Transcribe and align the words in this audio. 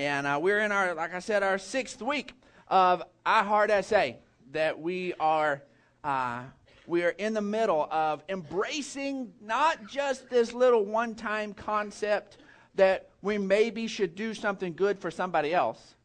And 0.00 0.26
uh, 0.26 0.38
we're 0.40 0.60
in 0.60 0.72
our, 0.72 0.94
like 0.94 1.12
I 1.12 1.18
said, 1.18 1.42
our 1.42 1.58
sixth 1.58 2.00
week 2.00 2.32
of 2.68 3.02
I 3.26 3.42
Heart 3.42 3.84
SA 3.84 4.12
that 4.52 4.80
we 4.80 5.12
are. 5.20 5.62
Uh, 6.02 6.44
we 6.86 7.04
are 7.04 7.10
in 7.10 7.34
the 7.34 7.42
middle 7.42 7.86
of 7.90 8.24
embracing 8.30 9.30
not 9.42 9.86
just 9.86 10.30
this 10.30 10.54
little 10.54 10.86
one 10.86 11.14
time 11.14 11.52
concept 11.52 12.38
that 12.76 13.10
we 13.20 13.36
maybe 13.36 13.86
should 13.86 14.14
do 14.14 14.32
something 14.32 14.72
good 14.72 14.98
for 14.98 15.10
somebody 15.10 15.52
else, 15.52 15.96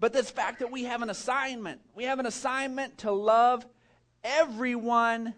but 0.00 0.12
this 0.12 0.28
fact 0.28 0.58
that 0.58 0.72
we 0.72 0.82
have 0.82 1.02
an 1.02 1.10
assignment. 1.10 1.80
We 1.94 2.02
have 2.02 2.18
an 2.18 2.26
assignment 2.26 2.98
to 2.98 3.12
love 3.12 3.64
everyone 4.24 5.34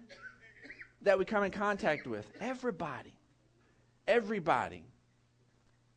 that 1.03 1.19
we 1.19 1.27
come 1.27 1.45
in 1.45 1.51
contact 1.51 2.07
with. 2.07 2.27
Everybody. 2.41 3.13
Everybody. 4.07 4.83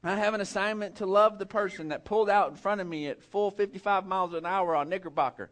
I 0.04 0.16
have 0.16 0.34
an 0.34 0.42
assignment 0.42 0.96
to 0.96 1.06
love 1.06 1.38
the 1.38 1.46
person 1.46 1.90
that 1.90 2.06
pulled 2.06 2.30
out 2.30 2.50
in 2.50 2.56
front 2.56 2.82
of 2.82 2.88
me 2.88 3.08
at 3.08 3.22
full 3.22 3.52
55 3.52 4.06
miles 4.06 4.34
an 4.34 4.46
hour 4.46 4.76
on 4.76 4.90
Knickerbocker 4.90 5.52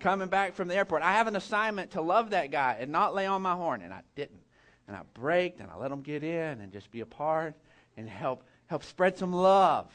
coming 0.00 0.28
back 0.28 0.54
from 0.54 0.68
the 0.68 0.74
airport. 0.74 1.02
I 1.02 1.12
have 1.12 1.26
an 1.26 1.36
assignment 1.36 1.92
to 1.92 2.00
love 2.00 2.30
that 2.30 2.50
guy 2.50 2.78
and 2.80 2.90
not 2.90 3.14
lay 3.14 3.26
on 3.26 3.42
my 3.42 3.54
horn, 3.54 3.82
and 3.82 3.92
I 3.92 4.00
didn't. 4.16 4.40
And 4.88 4.96
I 4.96 5.02
braked 5.14 5.60
and 5.60 5.70
I 5.70 5.76
let 5.76 5.92
him 5.92 6.02
get 6.02 6.24
in 6.24 6.60
and 6.60 6.72
just 6.72 6.90
be 6.90 7.00
a 7.00 7.06
part 7.06 7.54
and 7.96 8.08
help 8.08 8.42
help 8.66 8.84
spread 8.84 9.18
some 9.18 9.32
love. 9.32 9.86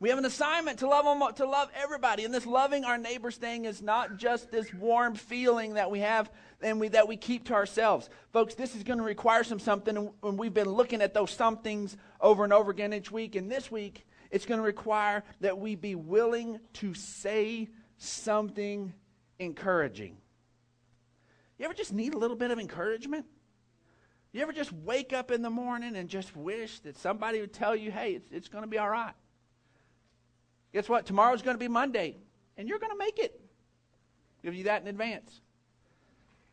We 0.00 0.08
have 0.08 0.18
an 0.18 0.24
assignment 0.24 0.80
to 0.80 0.88
love 0.88 1.34
to 1.36 1.46
love 1.46 1.70
everybody, 1.74 2.24
and 2.24 2.34
this 2.34 2.46
loving 2.46 2.84
our 2.84 2.98
neighbors 2.98 3.36
thing 3.36 3.64
is 3.64 3.80
not 3.80 4.16
just 4.16 4.50
this 4.50 4.72
warm 4.74 5.14
feeling 5.14 5.74
that 5.74 5.90
we 5.90 6.00
have 6.00 6.30
and 6.60 6.80
we, 6.80 6.88
that 6.88 7.06
we 7.06 7.16
keep 7.16 7.44
to 7.46 7.54
ourselves, 7.54 8.10
folks. 8.32 8.54
This 8.54 8.74
is 8.74 8.82
going 8.82 8.98
to 8.98 9.04
require 9.04 9.44
some 9.44 9.58
something, 9.58 10.10
and 10.22 10.38
we've 10.38 10.54
been 10.54 10.68
looking 10.68 11.00
at 11.00 11.14
those 11.14 11.30
somethings 11.30 11.96
over 12.20 12.42
and 12.42 12.52
over 12.52 12.70
again 12.70 12.92
each 12.92 13.10
week. 13.10 13.36
And 13.36 13.50
this 13.50 13.70
week, 13.70 14.04
it's 14.30 14.46
going 14.46 14.58
to 14.58 14.66
require 14.66 15.22
that 15.40 15.58
we 15.58 15.76
be 15.76 15.94
willing 15.94 16.58
to 16.74 16.92
say 16.94 17.68
something 17.98 18.92
encouraging. 19.38 20.16
You 21.58 21.66
ever 21.66 21.74
just 21.74 21.92
need 21.92 22.14
a 22.14 22.18
little 22.18 22.36
bit 22.36 22.50
of 22.50 22.58
encouragement? 22.58 23.26
You 24.32 24.42
ever 24.42 24.52
just 24.52 24.72
wake 24.72 25.12
up 25.12 25.30
in 25.30 25.42
the 25.42 25.50
morning 25.50 25.94
and 25.94 26.08
just 26.08 26.34
wish 26.34 26.80
that 26.80 26.98
somebody 26.98 27.40
would 27.40 27.52
tell 27.52 27.76
you, 27.76 27.92
hey, 27.92 28.14
it's, 28.14 28.32
it's 28.32 28.48
going 28.48 28.64
to 28.64 28.68
be 28.68 28.78
all 28.78 28.90
right? 28.90 29.14
Guess 30.74 30.88
what? 30.88 31.06
Tomorrow's 31.06 31.40
going 31.40 31.54
to 31.54 31.58
be 31.58 31.68
Monday, 31.68 32.16
and 32.58 32.68
you're 32.68 32.80
going 32.80 32.90
to 32.90 32.98
make 32.98 33.20
it. 33.20 33.40
Give 34.42 34.56
you 34.56 34.64
that 34.64 34.82
in 34.82 34.88
advance. 34.88 35.40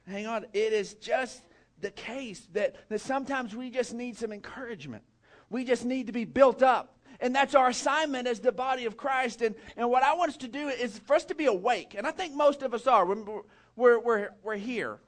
Hang 0.07 0.27
on. 0.27 0.45
It 0.53 0.73
is 0.73 0.93
just 0.93 1.41
the 1.81 1.89
case 1.89 2.47
that, 2.53 2.75
that 2.89 3.01
sometimes 3.01 3.55
we 3.55 3.71
just 3.71 3.95
need 3.95 4.15
some 4.15 4.31
encouragement. 4.31 5.03
We 5.49 5.65
just 5.65 5.85
need 5.85 6.05
to 6.05 6.13
be 6.13 6.25
built 6.25 6.61
up. 6.61 6.99
And 7.19 7.35
that's 7.35 7.55
our 7.55 7.69
assignment 7.69 8.27
as 8.27 8.39
the 8.39 8.51
body 8.51 8.85
of 8.85 8.95
Christ. 8.95 9.41
And, 9.41 9.55
and 9.75 9.89
what 9.89 10.03
I 10.03 10.13
want 10.13 10.29
us 10.29 10.37
to 10.37 10.47
do 10.47 10.69
is 10.69 10.99
for 10.99 11.15
us 11.15 11.25
to 11.25 11.35
be 11.35 11.47
awake. 11.47 11.95
And 11.97 12.05
I 12.05 12.11
think 12.11 12.35
most 12.35 12.61
of 12.61 12.75
us 12.75 12.85
are. 12.85 13.05
We're, 13.05 13.41
we're, 13.75 13.99
we're, 13.99 14.29
we're 14.43 14.55
here. 14.55 14.99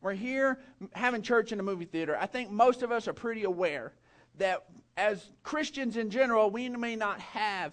We're 0.00 0.14
here 0.14 0.58
having 0.94 1.20
church 1.20 1.52
in 1.52 1.60
a 1.60 1.62
movie 1.62 1.84
theater. 1.84 2.16
I 2.18 2.26
think 2.26 2.50
most 2.50 2.82
of 2.82 2.90
us 2.90 3.06
are 3.06 3.12
pretty 3.12 3.44
aware 3.44 3.92
that 4.38 4.64
as 4.96 5.22
Christians 5.42 5.98
in 5.98 6.08
general, 6.08 6.50
we 6.50 6.70
may 6.70 6.96
not 6.96 7.20
have 7.20 7.72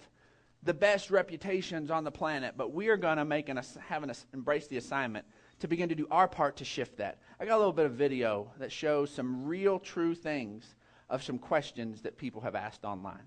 the 0.62 0.74
best 0.74 1.10
reputations 1.10 1.90
on 1.90 2.04
the 2.04 2.10
planet, 2.10 2.54
but 2.56 2.72
we 2.72 2.88
are 2.88 2.96
going 2.96 3.16
to 3.16 3.24
make 3.24 3.48
an, 3.48 3.60
have 3.88 4.02
an, 4.02 4.12
embrace 4.34 4.66
the 4.66 4.76
assignment 4.76 5.24
to 5.60 5.68
begin 5.68 5.88
to 5.88 5.94
do 5.94 6.06
our 6.10 6.28
part 6.28 6.56
to 6.56 6.64
shift 6.64 6.98
that. 6.98 7.18
I 7.38 7.44
got 7.44 7.56
a 7.56 7.58
little 7.58 7.72
bit 7.72 7.86
of 7.86 7.92
video 7.92 8.50
that 8.58 8.72
shows 8.72 9.10
some 9.10 9.46
real, 9.46 9.78
true 9.78 10.14
things 10.14 10.74
of 11.08 11.22
some 11.22 11.38
questions 11.38 12.02
that 12.02 12.18
people 12.18 12.42
have 12.42 12.54
asked 12.54 12.84
online. 12.84 13.24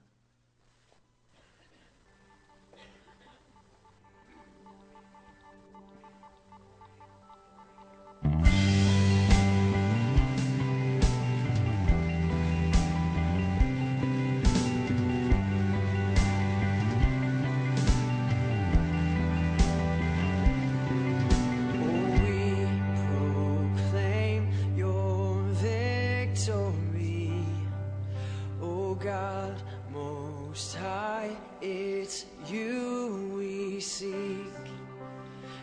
God 29.03 29.61
Most 29.91 30.77
High, 30.77 31.35
it's 31.61 32.25
you 32.47 33.33
we 33.35 33.81
seek. 33.81 34.13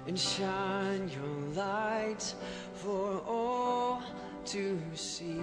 And 0.06 0.18
shine 0.18 1.08
your 1.08 1.54
light 1.54 2.34
for 2.74 3.22
all 3.26 4.02
to 4.44 4.78
see. 4.94 5.40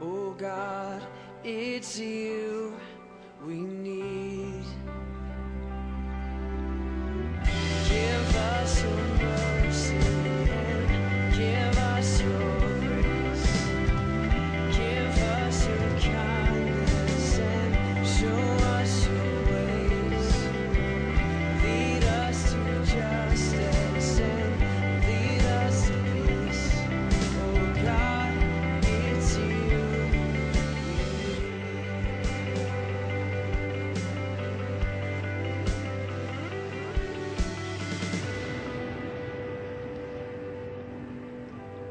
Oh 0.00 0.30
God, 0.38 1.02
it's 1.44 1.98
you 1.98 2.74
we 3.46 3.56
need. 3.56 4.64
Give 7.90 8.36
us 8.36 8.82
a 8.84 9.47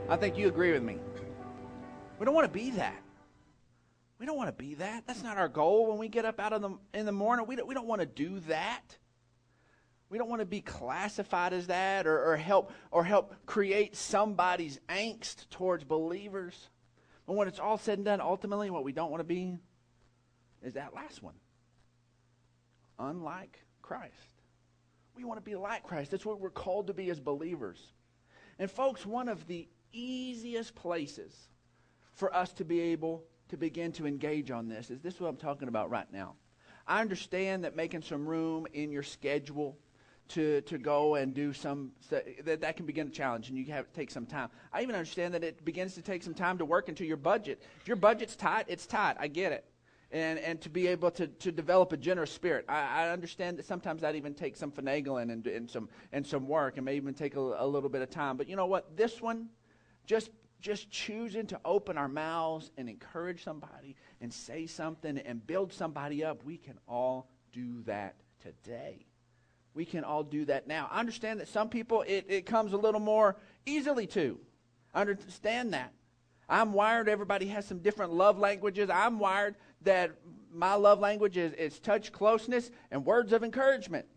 I 0.10 0.16
think 0.16 0.38
you 0.38 0.48
agree 0.48 0.72
with 0.72 0.84
me. 0.84 0.98
We 2.18 2.26
don't 2.26 2.34
want 2.34 2.52
to 2.52 2.60
be 2.60 2.72
that. 2.72 3.04
We 4.20 4.26
don't 4.26 4.38
want 4.38 4.48
to 4.48 4.64
be 4.64 4.76
that. 4.76 5.06
That's 5.06 5.22
not 5.22 5.38
our 5.38 5.50
goal 5.50 5.88
when 5.88 5.98
we 5.98 6.08
get 6.08 6.24
up 6.24 6.40
out 6.40 6.54
of 6.54 6.62
the 6.62 6.78
in 6.94 7.06
the 7.06 7.12
morning. 7.12 7.46
We 7.46 7.58
don't, 7.58 7.68
we 7.68 7.74
don't 7.74 7.88
want 7.88 8.02
to 8.02 8.08
do 8.08 8.40
that. 8.42 8.98
We 10.10 10.18
don't 10.18 10.30
want 10.30 10.40
to 10.40 10.46
be 10.46 10.62
classified 10.62 11.52
as 11.52 11.68
that 11.68 12.08
or, 12.08 12.32
or 12.32 12.38
help 12.38 12.72
or 12.90 13.04
help 13.04 13.36
create 13.46 13.96
somebody's 13.98 14.80
angst 14.88 15.50
towards 15.50 15.84
believers. 15.84 16.70
But 17.26 17.36
when 17.36 17.50
it's 17.50 17.60
all 17.60 17.78
said 17.78 18.00
and 18.00 18.06
done, 18.06 18.22
ultimately 18.22 18.70
what 18.70 18.86
we 18.86 18.94
don't 18.94 19.12
want 19.12 19.20
to 19.20 19.26
be 19.26 19.58
is 20.64 20.76
that 20.76 20.96
last 20.96 21.22
one. 21.22 21.36
Unlike 22.98 23.60
Christ. 23.82 24.14
We 25.16 25.26
want 25.26 25.38
to 25.38 25.44
be 25.44 25.56
like 25.56 25.84
Christ. 25.84 26.12
That's 26.12 26.26
what 26.26 26.40
we're 26.40 26.50
called 26.50 26.88
to 26.88 26.94
be 26.94 27.10
as 27.10 27.20
believers. 27.20 27.80
And 28.58 28.72
folks, 28.72 29.06
one 29.06 29.28
of 29.28 29.46
the 29.48 29.68
easiest 30.00 30.76
places 30.76 31.34
for 32.14 32.34
us 32.36 32.54
to 32.54 32.66
be 32.66 32.80
able 32.80 33.24
to 33.50 33.58
begin 33.58 33.92
to 33.94 34.06
engage 34.06 34.52
on 34.52 34.68
this 34.68 34.90
is 34.90 35.00
this 35.02 35.16
is 35.16 35.22
what 35.22 35.30
I'm 35.30 35.38
talking 35.38 35.68
about 35.68 35.90
right 35.90 36.12
now. 36.12 36.36
I 36.88 37.02
understand 37.02 37.64
that 37.64 37.76
making 37.76 38.02
some 38.02 38.26
room 38.26 38.66
in 38.74 38.92
your 38.92 39.04
schedule 39.04 39.78
to, 40.30 40.62
to 40.62 40.78
go 40.78 41.16
and 41.16 41.34
do 41.34 41.54
some 41.54 41.92
that, 42.10 42.62
that 42.62 42.78
can 42.78 42.86
begin 42.86 43.08
a 43.08 43.12
challenge 43.12 43.50
and 43.50 43.58
you 43.58 43.66
have 43.66 43.88
to 43.88 43.94
take 43.94 44.12
some 44.12 44.26
time. 44.26 44.50
I 44.74 44.82
even 44.82 44.96
understand 44.96 45.34
that 45.34 45.44
it 45.44 45.64
begins 45.64 45.96
to 45.96 46.02
take 46.02 46.24
some 46.24 46.34
time 46.34 46.58
to 46.58 46.66
work 46.66 46.90
into 46.90 47.06
your 47.06 47.18
budget. 47.18 47.62
If 47.82 47.88
your 47.88 47.98
budget's 47.98 48.36
tight, 48.36 48.66
it's 48.68 48.86
tight. 48.86 49.18
I 49.20 49.28
get 49.28 49.52
it. 49.52 49.66
And, 50.10 50.40
and 50.40 50.62
to 50.62 50.70
be 50.70 50.88
able 50.88 51.12
to, 51.12 51.28
to 51.28 51.52
develop 51.52 51.92
a 51.92 51.98
generous 51.98 52.32
spirit. 52.32 52.66
I, 52.70 53.08
I 53.08 53.10
understand 53.10 53.58
that 53.58 53.66
sometimes 53.66 54.02
that 54.02 54.16
even 54.16 54.34
takes 54.34 54.60
some 54.60 54.72
finagling 54.72 55.32
and, 55.34 55.46
and, 55.46 55.70
some, 55.70 55.90
and 56.14 56.26
some 56.26 56.48
work 56.48 56.78
and 56.78 56.86
may 56.86 56.96
even 56.96 57.14
take 57.14 57.36
a, 57.36 57.40
a 57.40 57.68
little 57.68 57.90
bit 57.90 58.02
of 58.02 58.10
time. 58.10 58.38
But 58.38 58.48
you 58.48 58.56
know 58.56 58.68
what? 58.68 58.96
This 58.96 59.22
one, 59.22 59.50
just 60.08 60.32
just 60.60 60.90
choosing 60.90 61.46
to 61.46 61.60
open 61.64 62.00
our 62.00 62.08
mouths 62.08 62.72
and 62.78 62.90
encourage 62.90 63.44
somebody 63.44 63.96
and 64.22 64.34
say 64.34 64.66
something 64.66 65.20
and 65.20 65.46
build 65.46 65.72
somebody 65.72 66.24
up, 66.24 66.44
we 66.44 66.58
can 66.58 66.80
all 66.88 67.30
do 67.52 67.84
that 67.84 68.16
today. 68.42 69.06
We 69.76 69.86
can 69.86 70.04
all 70.04 70.24
do 70.24 70.46
that 70.46 70.68
now. 70.68 70.90
I 70.92 71.00
understand 71.00 71.40
that 71.40 71.48
some 71.48 71.70
people 71.70 72.02
it, 72.08 72.26
it 72.28 72.46
comes 72.48 72.74
a 72.74 72.78
little 72.78 73.00
more 73.00 73.38
easily 73.68 74.08
to. 74.08 74.40
I 74.96 75.02
understand 75.02 75.74
that. 75.74 75.94
I'm 76.50 76.74
wired, 76.74 77.08
everybody 77.08 77.48
has 77.48 77.68
some 77.68 77.80
different 77.80 78.14
love 78.14 78.40
languages. 78.40 78.90
I'm 78.90 79.20
wired 79.20 79.56
that 79.82 80.12
my 80.52 80.74
love 80.74 81.00
language 81.00 81.38
is, 81.38 81.54
is 81.54 81.80
touch, 81.80 82.12
closeness, 82.12 82.72
and 82.90 83.06
words 83.06 83.34
of 83.34 83.44
encouragement. 83.44 84.08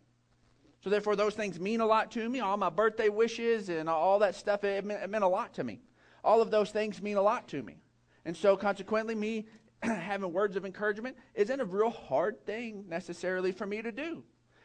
So 0.82 0.88
therefore, 0.88 1.14
those 1.14 1.34
things 1.34 1.60
mean 1.60 1.80
a 1.80 1.86
lot 1.86 2.10
to 2.12 2.28
me. 2.28 2.40
All 2.40 2.56
my 2.56 2.70
birthday 2.70 3.08
wishes 3.08 3.68
and 3.68 3.88
all 3.88 4.18
that 4.20 4.34
stuff, 4.34 4.64
it 4.64 4.84
meant, 4.84 5.02
it 5.02 5.10
meant 5.10 5.24
a 5.24 5.28
lot 5.28 5.54
to 5.54 5.64
me. 5.64 5.80
All 6.24 6.40
of 6.40 6.50
those 6.50 6.70
things 6.70 7.02
mean 7.02 7.16
a 7.16 7.22
lot 7.22 7.48
to 7.48 7.62
me. 7.62 7.76
And 8.24 8.36
so 8.36 8.56
consequently, 8.56 9.14
me 9.14 9.46
having 9.82 10.32
words 10.32 10.56
of 10.56 10.64
encouragement 10.64 11.16
isn't 11.34 11.60
a 11.60 11.64
real 11.64 11.90
hard 11.90 12.44
thing 12.46 12.84
necessarily 12.88 13.52
for 13.52 13.66
me 13.66 13.82
to 13.82 13.92
do. 13.92 14.22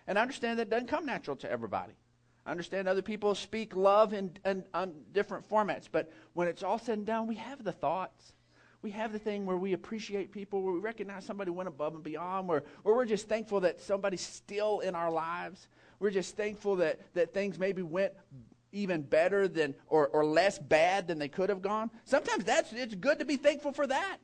And 0.07 0.17
I 0.17 0.21
understand 0.21 0.59
that 0.59 0.69
doesn't 0.69 0.87
come 0.87 1.05
natural 1.05 1.35
to 1.37 1.51
everybody. 1.51 1.93
I 2.45 2.51
understand 2.51 2.87
other 2.87 3.01
people 3.01 3.33
speak 3.33 3.75
love 3.75 4.13
in, 4.13 4.37
in, 4.45 4.63
in 4.75 4.93
different 5.13 5.49
formats, 5.49 5.87
but 5.91 6.11
when 6.33 6.47
it's 6.47 6.61
all 6.61 6.77
said 6.77 6.99
and 6.99 7.07
done, 7.07 7.27
we 7.27 7.35
have 7.35 7.63
the 7.63 7.71
thoughts. 7.71 8.33
We 8.83 8.91
have 8.91 9.11
the 9.11 9.19
thing 9.19 9.47
where 9.47 9.57
we 9.57 9.73
appreciate 9.73 10.31
people, 10.31 10.61
where 10.61 10.73
we 10.73 10.79
recognize 10.79 11.25
somebody 11.25 11.49
went 11.49 11.67
above 11.67 11.95
and 11.95 12.03
beyond, 12.03 12.47
where, 12.47 12.63
where 12.83 12.93
we're 12.93 13.05
just 13.05 13.27
thankful 13.27 13.61
that 13.61 13.81
somebody's 13.81 14.21
still 14.21 14.81
in 14.81 14.93
our 14.93 15.09
lives. 15.09 15.67
We're 16.05 16.11
just 16.11 16.37
thankful 16.37 16.75
that, 16.75 16.99
that 17.15 17.33
things 17.33 17.57
maybe 17.57 17.81
went 17.81 18.13
even 18.71 19.01
better 19.01 19.47
than 19.47 19.73
or, 19.87 20.07
or 20.09 20.23
less 20.23 20.59
bad 20.59 21.07
than 21.07 21.17
they 21.17 21.27
could 21.27 21.49
have 21.49 21.63
gone. 21.63 21.89
Sometimes 22.03 22.43
that's 22.43 22.71
it's 22.73 22.93
good 22.93 23.17
to 23.17 23.25
be 23.25 23.37
thankful 23.37 23.71
for 23.71 23.87
that. 23.87 24.17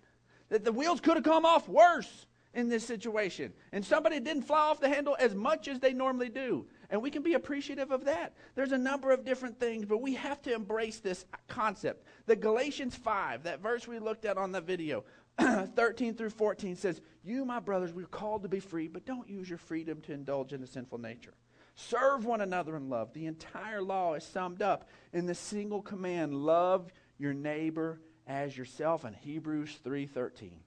That 0.49 0.63
the 0.63 0.71
wheels 0.71 1.01
could 1.01 1.15
have 1.15 1.23
come 1.23 1.43
off 1.43 1.67
worse 1.67 2.27
in 2.53 2.69
this 2.69 2.85
situation. 2.85 3.51
And 3.71 3.83
somebody 3.83 4.19
didn't 4.19 4.43
fly 4.43 4.59
off 4.59 4.79
the 4.79 4.89
handle 4.89 5.17
as 5.19 5.33
much 5.33 5.67
as 5.67 5.79
they 5.79 5.91
normally 5.91 6.29
do. 6.29 6.67
And 6.91 7.01
we 7.01 7.09
can 7.09 7.23
be 7.23 7.33
appreciative 7.33 7.89
of 7.89 8.05
that. 8.05 8.35
There's 8.53 8.73
a 8.73 8.77
number 8.77 9.09
of 9.09 9.25
different 9.25 9.59
things, 9.59 9.83
but 9.83 10.03
we 10.03 10.13
have 10.13 10.39
to 10.43 10.53
embrace 10.53 10.99
this 10.99 11.25
concept. 11.47 12.05
The 12.27 12.35
Galatians 12.35 12.95
5, 12.95 13.41
that 13.41 13.59
verse 13.59 13.87
we 13.87 13.97
looked 13.97 14.25
at 14.25 14.37
on 14.37 14.51
the 14.51 14.61
video, 14.61 15.03
13 15.39 16.13
through 16.13 16.29
14 16.29 16.75
says, 16.75 17.01
You, 17.23 17.43
my 17.43 17.59
brothers, 17.59 17.91
we're 17.91 18.05
called 18.05 18.43
to 18.43 18.49
be 18.49 18.59
free, 18.59 18.87
but 18.87 19.03
don't 19.03 19.27
use 19.27 19.49
your 19.49 19.57
freedom 19.57 19.99
to 20.01 20.13
indulge 20.13 20.53
in 20.53 20.61
the 20.61 20.67
sinful 20.67 20.99
nature. 20.99 21.33
Serve 21.75 22.25
one 22.25 22.41
another 22.41 22.75
in 22.75 22.89
love. 22.89 23.13
The 23.13 23.25
entire 23.25 23.81
law 23.81 24.13
is 24.13 24.23
summed 24.23 24.61
up 24.61 24.89
in 25.13 25.25
the 25.25 25.35
single 25.35 25.81
command, 25.81 26.33
love 26.33 26.91
your 27.17 27.33
neighbor 27.33 28.01
as 28.27 28.57
yourself 28.57 29.05
in 29.05 29.13
Hebrews 29.13 29.79
3:13. 29.83 30.63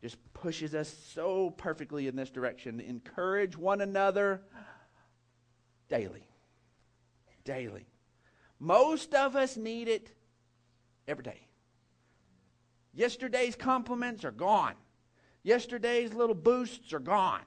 Just 0.00 0.16
pushes 0.34 0.74
us 0.74 0.88
so 0.88 1.50
perfectly 1.50 2.08
in 2.08 2.16
this 2.16 2.30
direction. 2.30 2.80
Encourage 2.80 3.56
one 3.56 3.80
another 3.80 4.42
daily. 5.88 6.26
Daily. 7.44 7.86
Most 8.58 9.14
of 9.14 9.36
us 9.36 9.56
need 9.56 9.88
it 9.88 10.12
every 11.06 11.24
day. 11.24 11.46
Yesterday's 12.92 13.56
compliments 13.56 14.24
are 14.24 14.32
gone. 14.32 14.74
Yesterday's 15.42 16.12
little 16.12 16.34
boosts 16.34 16.92
are 16.92 17.00
gone. 17.00 17.42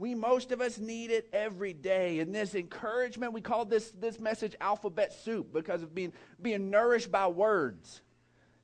We, 0.00 0.14
most 0.14 0.50
of 0.50 0.62
us, 0.62 0.78
need 0.78 1.10
it 1.10 1.28
every 1.30 1.74
day. 1.74 2.20
And 2.20 2.34
this 2.34 2.54
encouragement, 2.54 3.34
we 3.34 3.42
call 3.42 3.66
this, 3.66 3.90
this 3.90 4.18
message 4.18 4.56
alphabet 4.58 5.12
soup 5.12 5.52
because 5.52 5.82
of 5.82 5.94
being, 5.94 6.14
being 6.40 6.70
nourished 6.70 7.12
by 7.12 7.26
words. 7.26 8.00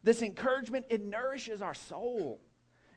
This 0.03 0.23
encouragement, 0.23 0.87
it 0.89 1.05
nourishes 1.05 1.61
our 1.61 1.75
soul. 1.75 2.41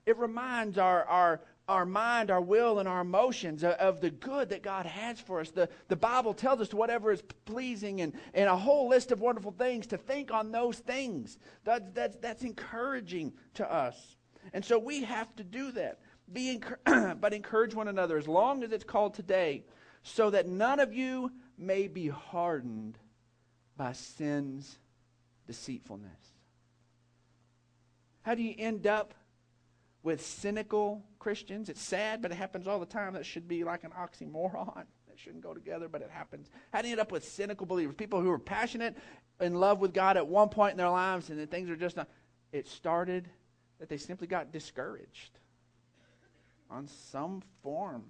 It 0.06 0.18
reminds 0.18 0.78
our, 0.78 1.04
our, 1.04 1.42
our 1.68 1.86
mind, 1.86 2.32
our 2.32 2.40
will, 2.40 2.80
and 2.80 2.88
our 2.88 3.02
emotions 3.02 3.62
of, 3.62 3.74
of, 3.74 4.00
the 4.00 4.10
good 4.10 4.48
that 4.50 4.64
God 4.64 4.86
has 4.86 5.20
for 5.20 5.42
us. 5.42 5.52
The, 5.52 5.68
the 5.90 5.98
Bible 5.98 6.34
tells 6.34 6.62
us 6.62 6.74
whatever 6.74 7.12
is 7.12 7.22
pleasing 7.44 8.00
and, 8.00 8.14
and 8.34 8.48
a 8.48 8.56
whole 8.56 8.88
list 8.88 9.12
of 9.12 9.20
wonderful 9.20 9.52
things 9.52 9.86
to 9.88 9.98
think 9.98 10.32
on 10.32 10.54
those 10.54 10.80
things. 10.80 11.40
That, 11.66 11.94
that's, 11.94 12.16
that's 12.16 12.44
encouraging 12.44 13.34
to 13.56 13.70
us. 13.70 14.16
And 14.54 14.64
so 14.64 14.80
we 14.80 15.04
have 15.04 15.36
to 15.36 15.44
do 15.44 15.74
that. 15.74 16.00
Be 16.32 16.62
but 16.86 17.34
encourage 17.34 17.74
one 17.74 17.88
another 17.88 18.18
as 18.18 18.28
long 18.28 18.64
as 18.64 18.72
it's 18.72 18.84
called 18.84 19.14
today, 19.14 19.64
so 20.04 20.30
that 20.30 20.48
none 20.48 20.80
of 20.80 20.94
you 20.94 21.32
may 21.58 21.88
be 21.88 22.08
hardened 22.08 22.98
by 23.76 23.94
sin's 23.94 24.78
deceitfulness. 25.48 26.12
How 28.22 28.36
do 28.36 28.44
you 28.44 28.54
end 28.58 28.86
up 28.86 29.14
with 30.04 30.24
cynical 30.26 31.04
Christians? 31.18 31.70
It's 31.70 31.82
sad, 31.82 32.22
but 32.22 32.32
it 32.32 32.36
happens 32.36 32.68
all 32.68 32.80
the 32.80 32.86
time. 32.86 33.14
That 33.14 33.26
should 33.26 33.48
be 33.48 33.64
like 33.64 33.84
an 33.84 33.92
oxymoron. 33.92 34.86
That 35.08 35.18
shouldn't 35.18 35.42
go 35.42 35.56
together, 35.56 35.90
but 35.90 36.04
it 36.04 36.12
happens. 36.12 36.52
How 36.72 36.84
do 36.84 36.88
you 36.88 36.94
end 36.94 37.02
up 37.02 37.12
with 37.12 37.28
cynical 37.28 37.66
believers? 37.66 37.96
People 37.96 38.22
who 38.22 38.30
are 38.30 38.38
passionate, 38.38 38.96
in 39.42 39.56
love 39.56 39.80
with 39.80 39.94
God 39.94 40.18
at 40.18 40.28
one 40.28 40.50
point 40.50 40.72
in 40.74 40.78
their 40.78 40.90
lives, 40.90 41.30
and 41.30 41.40
then 41.40 41.48
things 41.48 41.70
are 41.70 41.76
just 41.76 41.98
not. 41.98 42.08
It 42.52 42.68
started 42.68 43.28
that 43.80 43.90
they 43.90 43.98
simply 43.98 44.28
got 44.28 44.52
discouraged 44.52 45.40
on 46.70 46.88
some 46.88 47.42
form. 47.64 48.04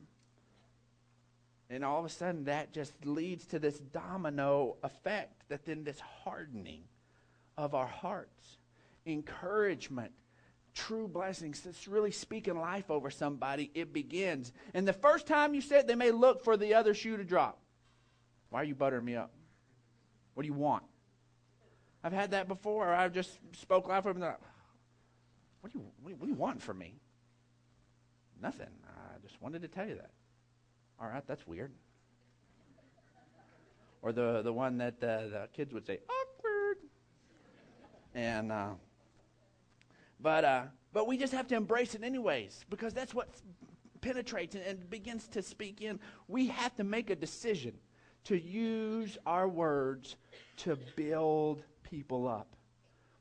And 1.69 1.85
all 1.85 2.00
of 2.00 2.06
a 2.06 2.09
sudden, 2.09 2.45
that 2.45 2.73
just 2.73 2.94
leads 3.06 3.45
to 3.47 3.59
this 3.59 3.77
domino 3.79 4.77
effect 4.83 5.44
that 5.50 5.65
then 5.65 5.83
this 5.83 6.00
hardening 6.00 6.81
of 7.57 7.75
our 7.75 7.88
hearts, 7.88 8.57
encouragement, 9.06 10.11
true 10.73 11.07
blessings. 11.07 11.65
It's 11.65 11.88
really 11.88 12.11
speaking 12.11 12.59
life 12.59 12.89
over 12.89 13.11
somebody. 13.11 13.69
It 13.75 13.94
begins. 13.94 14.51
And 14.73 14.88
the 14.88 14.94
first 14.94 15.27
time 15.27 15.53
you 15.53 15.61
say 15.61 15.79
it, 15.79 15.88
they 15.88 15.95
may 15.95 16.11
look 16.11 16.44
for 16.44 16.57
the 16.57 16.73
other 16.73 16.94
shoe 16.94 17.17
to 17.17 17.23
drop. 17.23 17.59
Why 18.50 18.61
are 18.61 18.65
you 18.65 18.75
buttering 18.75 19.06
me 19.06 19.15
up? 19.15 19.31
What 20.33 20.44
do 20.44 20.47
you 20.47 20.53
want? 20.53 20.83
I've 22.03 22.13
had 22.13 22.31
that 22.31 22.47
before. 22.47 22.94
I've 22.94 23.13
just 23.13 23.38
spoke 23.53 23.88
life 23.88 24.06
over 24.06 24.19
them. 24.19 24.35
What 25.61 25.73
do 25.73 25.79
you 25.79 25.85
what 26.01 26.21
do 26.21 26.27
you 26.27 26.33
want 26.33 26.61
from 26.61 26.77
me? 26.77 26.95
Nothing. 28.41 28.68
I 28.88 29.19
just 29.21 29.41
wanted 29.41 29.62
to 29.62 29.68
tell 29.68 29.88
you 29.88 29.95
that. 29.95 30.12
All 31.00 31.07
right, 31.07 31.24
that's 31.27 31.45
weird. 31.47 31.71
Or 34.01 34.12
the, 34.12 34.41
the 34.41 34.53
one 34.53 34.77
that 34.77 34.95
uh, 35.03 35.27
the 35.27 35.50
kids 35.53 35.74
would 35.74 35.86
say, 35.86 36.00
awkward. 36.09 36.77
And, 38.15 38.51
uh, 38.51 38.69
but, 40.19 40.45
uh, 40.45 40.63
but 40.94 41.07
we 41.07 41.18
just 41.18 41.33
have 41.33 41.47
to 41.47 41.56
embrace 41.56 41.95
it 41.95 42.03
anyways 42.03 42.65
because 42.69 42.94
that's 42.94 43.13
what 43.13 43.30
penetrates 44.01 44.56
and, 44.56 44.63
and 44.63 44.89
begins 44.89 45.27
to 45.30 45.42
speak 45.42 45.81
in. 45.81 46.00
We 46.27 46.47
have 46.47 46.75
to 46.75 46.83
make 46.83 47.09
a 47.09 47.15
decision 47.15 47.74
to 48.25 48.39
use 48.39 49.18
our 49.25 49.47
words 49.47 50.15
to 50.57 50.77
build 50.95 51.63
people 51.83 52.27
up. 52.27 52.56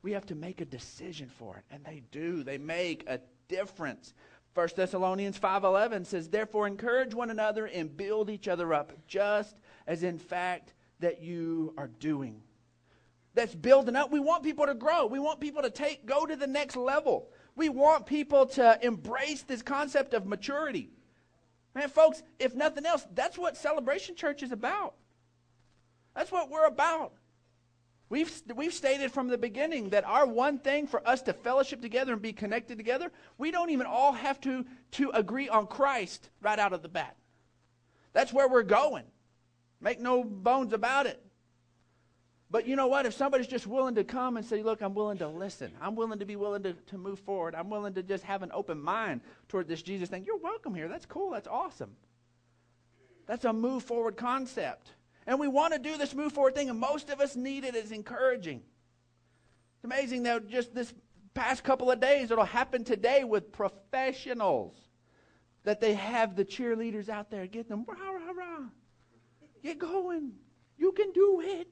We 0.01 0.11
have 0.13 0.25
to 0.27 0.35
make 0.35 0.61
a 0.61 0.65
decision 0.65 1.29
for 1.29 1.57
it, 1.57 1.63
and 1.71 1.83
they 1.83 2.03
do. 2.11 2.43
They 2.43 2.57
make 2.57 3.03
a 3.07 3.19
difference. 3.49 4.13
1 4.59 4.75
Thessalonians 4.75 5.37
5:11 5.37 6.03
says, 6.03 6.27
"Therefore 6.27 6.67
encourage 6.67 7.13
one 7.13 7.29
another 7.29 7.65
and 7.65 7.95
build 7.95 8.29
each 8.29 8.45
other 8.45 8.73
up, 8.73 8.91
just 9.07 9.57
as 9.87 10.03
in 10.03 10.19
fact 10.19 10.73
that 10.99 11.21
you 11.21 11.73
are 11.77 11.87
doing." 11.87 12.43
That's 13.35 13.55
building 13.55 13.95
up. 13.95 14.11
We 14.11 14.19
want 14.19 14.43
people 14.43 14.65
to 14.65 14.73
grow. 14.73 15.05
We 15.05 15.17
want 15.17 15.39
people 15.39 15.61
to 15.61 15.69
take 15.69 16.05
go 16.05 16.25
to 16.25 16.35
the 16.35 16.45
next 16.45 16.75
level. 16.75 17.31
We 17.55 17.69
want 17.69 18.05
people 18.05 18.47
to 18.47 18.77
embrace 18.85 19.43
this 19.43 19.61
concept 19.61 20.13
of 20.13 20.25
maturity. 20.25 20.91
Man, 21.73 21.87
folks, 21.87 22.21
if 22.37 22.53
nothing 22.53 22.85
else, 22.85 23.07
that's 23.13 23.37
what 23.37 23.55
Celebration 23.55 24.17
Church 24.17 24.43
is 24.43 24.51
about. 24.51 24.95
That's 26.15 26.33
what 26.33 26.49
we're 26.49 26.65
about. 26.65 27.13
We've, 28.09 28.41
we've 28.55 28.73
stated 28.73 29.11
from 29.11 29.27
the 29.27 29.37
beginning 29.37 29.89
that 29.89 30.03
our 30.03 30.25
one 30.25 30.57
thing 30.57 30.87
for 30.87 31.07
us 31.07 31.21
to 31.23 31.33
fellowship 31.33 31.79
together 31.79 32.13
and 32.13 32.21
be 32.21 32.33
connected 32.33 32.77
together, 32.77 33.11
we 33.37 33.51
don't 33.51 33.69
even 33.69 33.85
all 33.85 34.13
have 34.13 34.41
to, 34.41 34.65
to 34.93 35.11
agree 35.13 35.47
on 35.47 35.67
Christ 35.67 36.29
right 36.41 36.57
out 36.57 36.73
of 36.73 36.81
the 36.81 36.89
bat. 36.89 37.15
That's 38.13 38.33
where 38.33 38.47
we're 38.47 38.63
going. 38.63 39.05
Make 39.79 39.99
no 39.99 40.23
bones 40.23 40.73
about 40.73 41.05
it. 41.05 41.23
But 42.51 42.67
you 42.67 42.75
know 42.75 42.87
what? 42.87 43.05
If 43.05 43.13
somebody's 43.13 43.45
just 43.45 43.67
willing 43.67 43.93
to 43.93 44.03
come 44.03 44.37
and 44.37 44.45
say, 44.45 44.63
Look, 44.63 44.81
I'm 44.81 44.95
willing 44.95 45.19
to 45.19 45.27
listen, 45.27 45.71
I'm 45.79 45.95
willing 45.95 46.17
to 46.17 46.25
be 46.25 46.35
willing 46.35 46.63
to, 46.63 46.73
to 46.73 46.97
move 46.97 47.19
forward, 47.19 47.53
I'm 47.53 47.69
willing 47.69 47.93
to 47.93 48.01
just 48.01 48.23
have 48.23 48.41
an 48.41 48.49
open 48.53 48.81
mind 48.81 49.21
toward 49.49 49.67
this 49.67 49.83
Jesus 49.83 50.09
thing, 50.09 50.23
you're 50.25 50.37
welcome 50.37 50.73
here. 50.73 50.87
That's 50.87 51.05
cool. 51.05 51.29
That's 51.29 51.47
awesome. 51.47 51.91
That's 53.27 53.45
a 53.45 53.53
move 53.53 53.83
forward 53.83 54.17
concept. 54.17 54.93
And 55.29 55.39
we 55.39 55.47
want 55.47 55.73
to 55.73 55.79
do 55.79 55.95
this 55.95 56.15
move 56.15 56.33
forward 56.33 56.55
thing, 56.55 56.71
and 56.71 56.79
most 56.79 57.11
of 57.11 57.21
us 57.21 57.35
need 57.35 57.63
it 57.63 57.75
as 57.75 57.91
encouraging. 57.91 58.63
It's 59.75 59.83
amazing 59.83 60.23
that 60.23 60.49
just 60.49 60.73
this 60.73 60.91
past 61.35 61.63
couple 61.63 61.91
of 61.91 61.99
days, 61.99 62.31
it'll 62.31 62.45
happen 62.45 62.83
today 62.83 63.23
with 63.23 63.51
professionals. 63.51 64.75
That 65.65 65.81
they 65.81 65.93
have 65.93 66.35
the 66.35 66.43
cheerleaders 66.43 67.09
out 67.09 67.29
there 67.29 67.45
getting 67.45 67.69
them, 67.69 67.85
rah, 67.87 68.09
rah, 68.09 68.31
rah. 68.31 68.65
Get 69.61 69.77
going. 69.77 70.31
You 70.79 70.93
can 70.93 71.11
do 71.11 71.41
it. 71.45 71.67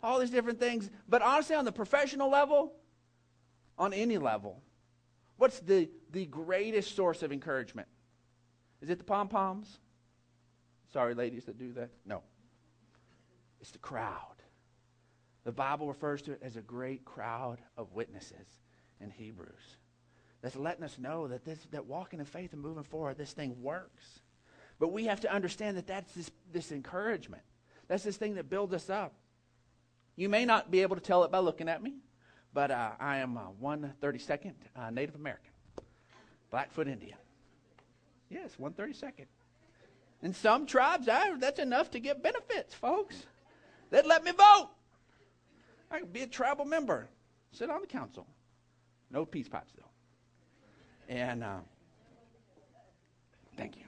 All 0.00 0.20
these 0.20 0.30
different 0.30 0.60
things. 0.60 0.90
But 1.08 1.22
honestly, 1.22 1.56
on 1.56 1.64
the 1.64 1.72
professional 1.72 2.30
level, 2.30 2.74
on 3.78 3.92
any 3.92 4.16
level, 4.16 4.62
what's 5.38 5.58
the, 5.58 5.88
the 6.12 6.26
greatest 6.26 6.94
source 6.94 7.24
of 7.24 7.32
encouragement? 7.32 7.88
Is 8.80 8.90
it 8.90 8.98
the 8.98 9.04
pom 9.04 9.26
poms? 9.26 9.80
Sorry, 10.92 11.14
ladies 11.14 11.46
that 11.46 11.58
do 11.58 11.72
that. 11.72 11.90
No. 12.06 12.22
It's 13.60 13.70
the 13.70 13.78
crowd. 13.78 14.36
The 15.44 15.52
Bible 15.52 15.88
refers 15.88 16.22
to 16.22 16.32
it 16.32 16.40
as 16.42 16.56
a 16.56 16.60
great 16.60 17.04
crowd 17.04 17.58
of 17.76 17.92
witnesses 17.92 18.46
in 19.00 19.10
Hebrews. 19.10 19.76
That's 20.42 20.56
letting 20.56 20.84
us 20.84 20.98
know 20.98 21.28
that 21.28 21.44
this 21.44 21.58
that 21.70 21.86
walking 21.86 22.20
in 22.20 22.26
faith 22.26 22.52
and 22.52 22.62
moving 22.62 22.84
forward, 22.84 23.18
this 23.18 23.32
thing 23.32 23.62
works. 23.62 24.20
But 24.78 24.92
we 24.92 25.04
have 25.04 25.20
to 25.20 25.32
understand 25.32 25.76
that 25.76 25.86
that's 25.86 26.12
this, 26.12 26.30
this 26.52 26.72
encouragement. 26.72 27.42
That's 27.88 28.02
this 28.02 28.16
thing 28.16 28.36
that 28.36 28.48
builds 28.48 28.72
us 28.72 28.88
up. 28.88 29.12
You 30.16 30.30
may 30.30 30.46
not 30.46 30.70
be 30.70 30.80
able 30.80 30.96
to 30.96 31.02
tell 31.02 31.24
it 31.24 31.30
by 31.30 31.38
looking 31.38 31.68
at 31.68 31.82
me, 31.82 31.96
but 32.54 32.70
uh, 32.70 32.92
I 32.98 33.18
am 33.18 33.36
uh, 33.36 33.42
132nd 33.62 34.54
uh, 34.76 34.90
Native 34.90 35.14
American. 35.14 35.50
Blackfoot 36.50 36.88
Indian. 36.88 37.18
Yes, 38.30 38.52
132nd. 38.58 39.26
In 40.22 40.34
some 40.34 40.66
tribes, 40.66 41.08
I, 41.08 41.36
that's 41.36 41.58
enough 41.58 41.90
to 41.92 42.00
get 42.00 42.22
benefits, 42.22 42.74
folks. 42.74 43.26
They'd 43.90 44.06
let 44.06 44.24
me 44.24 44.32
vote. 44.32 44.70
I 45.90 45.98
could 45.98 46.12
be 46.12 46.22
a 46.22 46.26
tribal 46.26 46.64
member, 46.64 47.08
sit 47.52 47.68
on 47.68 47.80
the 47.80 47.86
council. 47.86 48.26
No 49.10 49.24
peace 49.24 49.48
pipes, 49.48 49.72
though. 49.76 51.12
And 51.12 51.42
uh, 51.42 51.58
thank 53.56 53.76
you. 53.76 53.82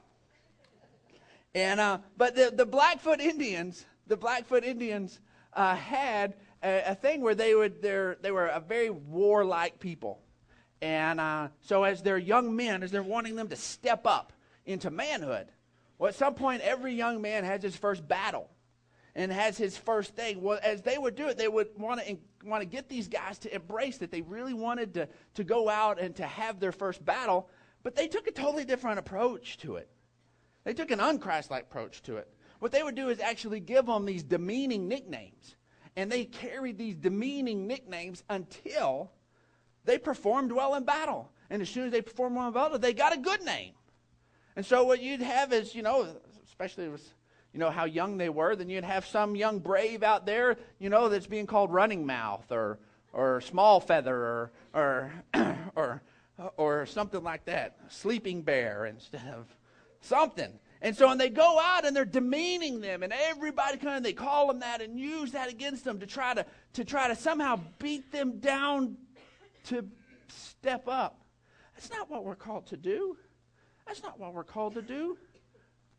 And 1.55 1.81
uh, 1.81 1.99
but 2.17 2.35
the 2.35 2.53
the 2.55 2.67
Blackfoot 2.67 3.21
Indians, 3.21 3.85
the 4.07 4.17
Blackfoot 4.17 4.65
Indians 4.65 5.21
uh, 5.53 5.77
had 5.77 6.35
a, 6.63 6.91
a, 6.93 6.95
thing 6.95 7.21
where 7.21 7.35
they 7.35 7.55
would 7.55 7.83
they 7.83 8.15
they 8.21 8.31
were 8.31 8.47
a 8.47 8.59
very 8.59 8.89
warlike 8.89 9.79
people, 9.79 10.23
and 10.81 11.21
uh, 11.21 11.49
so 11.61 11.85
as 11.85 12.03
their 12.03 12.17
young 12.17 12.57
men, 12.57 12.83
as 12.83 12.91
they're 12.91 13.03
wanting 13.03 13.37
them 13.37 13.49
to 13.49 13.57
step 13.57 14.07
up 14.07 14.33
into 14.65 14.91
manhood, 14.91 15.49
well, 15.99 16.09
at 16.09 16.15
some 16.15 16.35
point 16.35 16.63
every 16.63 16.95
young 16.95 17.21
man 17.21 17.45
has 17.45 17.63
his 17.63 17.77
first 17.77 18.09
battle, 18.09 18.49
and 19.15 19.31
has 19.31 19.59
his 19.59 19.77
first 19.77 20.15
thing. 20.15 20.41
Well, 20.41 20.59
as 20.63 20.83
they 20.83 20.99
would 20.99 21.15
do 21.15 21.29
it, 21.29 21.37
they 21.37 21.49
would 21.49 21.69
want 21.77 22.05
to 22.05 22.17
want 22.45 22.63
to 22.63 22.67
get 22.67 22.89
these 22.89 23.09
guys 23.09 23.39
to 23.41 23.55
embrace 23.55 23.99
that 23.99 24.11
they 24.11 24.23
really 24.23 24.55
wanted 24.55 24.95
to 24.95 25.09
to 25.35 25.45
go 25.45 25.69
out 25.69 26.01
and 26.01 26.15
to 26.17 26.27
have 26.27 26.61
their 26.61 26.73
first 26.73 27.05
battle, 27.05 27.49
but 27.83 27.95
they 27.95 28.09
took 28.09 28.27
a 28.27 28.33
totally 28.33 28.65
different 28.65 28.99
approach 28.99 29.59
to 29.59 29.77
it. 29.77 29.89
They 30.65 30.75
took 30.75 30.91
an 30.91 31.01
unchristlike 31.01 31.63
approach 31.63 32.03
to 32.03 32.17
it. 32.17 32.29
What 32.61 32.71
they 32.71 32.83
would 32.83 32.95
do 32.95 33.09
is 33.09 33.19
actually 33.19 33.61
give 33.61 33.87
them 33.87 34.05
these 34.05 34.23
demeaning 34.23 34.87
nicknames. 34.87 35.57
And 35.97 36.11
they 36.11 36.25
carried 36.25 36.79
these 36.79 36.95
demeaning 36.95 37.67
nicknames 37.67 38.23
until 38.31 39.11
they 39.85 39.99
performed 39.99 40.53
well 40.53 40.75
in 40.77 40.85
battle. 40.85 41.31
And 41.51 41.61
as 41.61 41.69
soon 41.69 41.87
as 41.87 41.93
they 41.93 42.01
performed 42.01 42.37
well 42.37 42.47
in 42.47 42.55
battle, 42.55 42.79
they 42.79 42.95
got 42.95 43.13
a 43.13 43.19
good 43.19 43.43
name. 43.43 43.73
And 44.55 44.65
so 44.65 44.85
what 44.85 45.03
you'd 45.03 45.21
have 45.21 45.53
is, 45.53 45.75
you 45.75 45.83
know, 45.83 46.07
especially 46.47 46.89
with, 46.89 47.13
you 47.53 47.61
know, 47.61 47.71
how 47.71 47.85
young 47.85 48.17
they 48.17 48.29
were, 48.29 48.57
then 48.57 48.69
you'd 48.69 48.85
have 48.85 49.07
some 49.07 49.37
young 49.37 49.59
brave 49.59 50.03
out 50.03 50.25
there, 50.25 50.57
you 50.79 50.89
know, 50.89 51.09
that's 51.09 51.27
being 51.27 51.47
called 51.47 51.73
running 51.73 52.07
mouth 52.07 52.51
or 52.51 52.79
or 53.13 53.43
small 53.43 53.79
feather 53.79 54.17
or 54.17 54.51
or 54.75 55.13
or 55.77 56.03
or 56.57 56.87
something 56.87 57.23
like 57.23 57.45
that, 57.45 57.77
sleeping 57.89 58.43
bear 58.43 58.87
instead 58.87 59.27
of 59.35 59.47
something. 60.01 60.59
And 60.81 60.97
so 60.97 61.07
when 61.07 61.19
they 61.19 61.29
go 61.29 61.61
out 61.61 61.85
and 61.85 61.95
they're 61.95 62.05
demeaning 62.05 62.81
them, 62.81 63.05
and 63.05 63.13
everybody 63.13 63.79
kind 63.79 63.97
of 63.99 64.03
they 64.03 64.15
call 64.15 64.49
them 64.49 64.61
that 64.61 64.81
and 64.81 64.99
use 64.99 65.33
that 65.33 65.49
against 65.49 65.85
them 65.85 66.01
to 66.01 66.07
try 66.07 66.35
to 66.35 66.45
to 66.73 66.85
try 66.85 67.09
to 67.09 67.15
somehow 67.15 67.61
beat 67.79 68.11
them 68.11 68.39
down 68.39 68.97
to 69.65 69.87
step 70.29 70.89
up. 70.89 71.21
That's 71.75 71.91
not 71.91 72.11
what 72.11 72.25
we're 72.25 72.35
called 72.35 72.67
to 72.69 72.77
do. 72.77 73.17
That's 73.87 74.03
not 74.03 74.19
what 74.19 74.33
we're 74.33 74.45
called 74.45 74.75
to 74.75 74.83
do. 74.83 75.19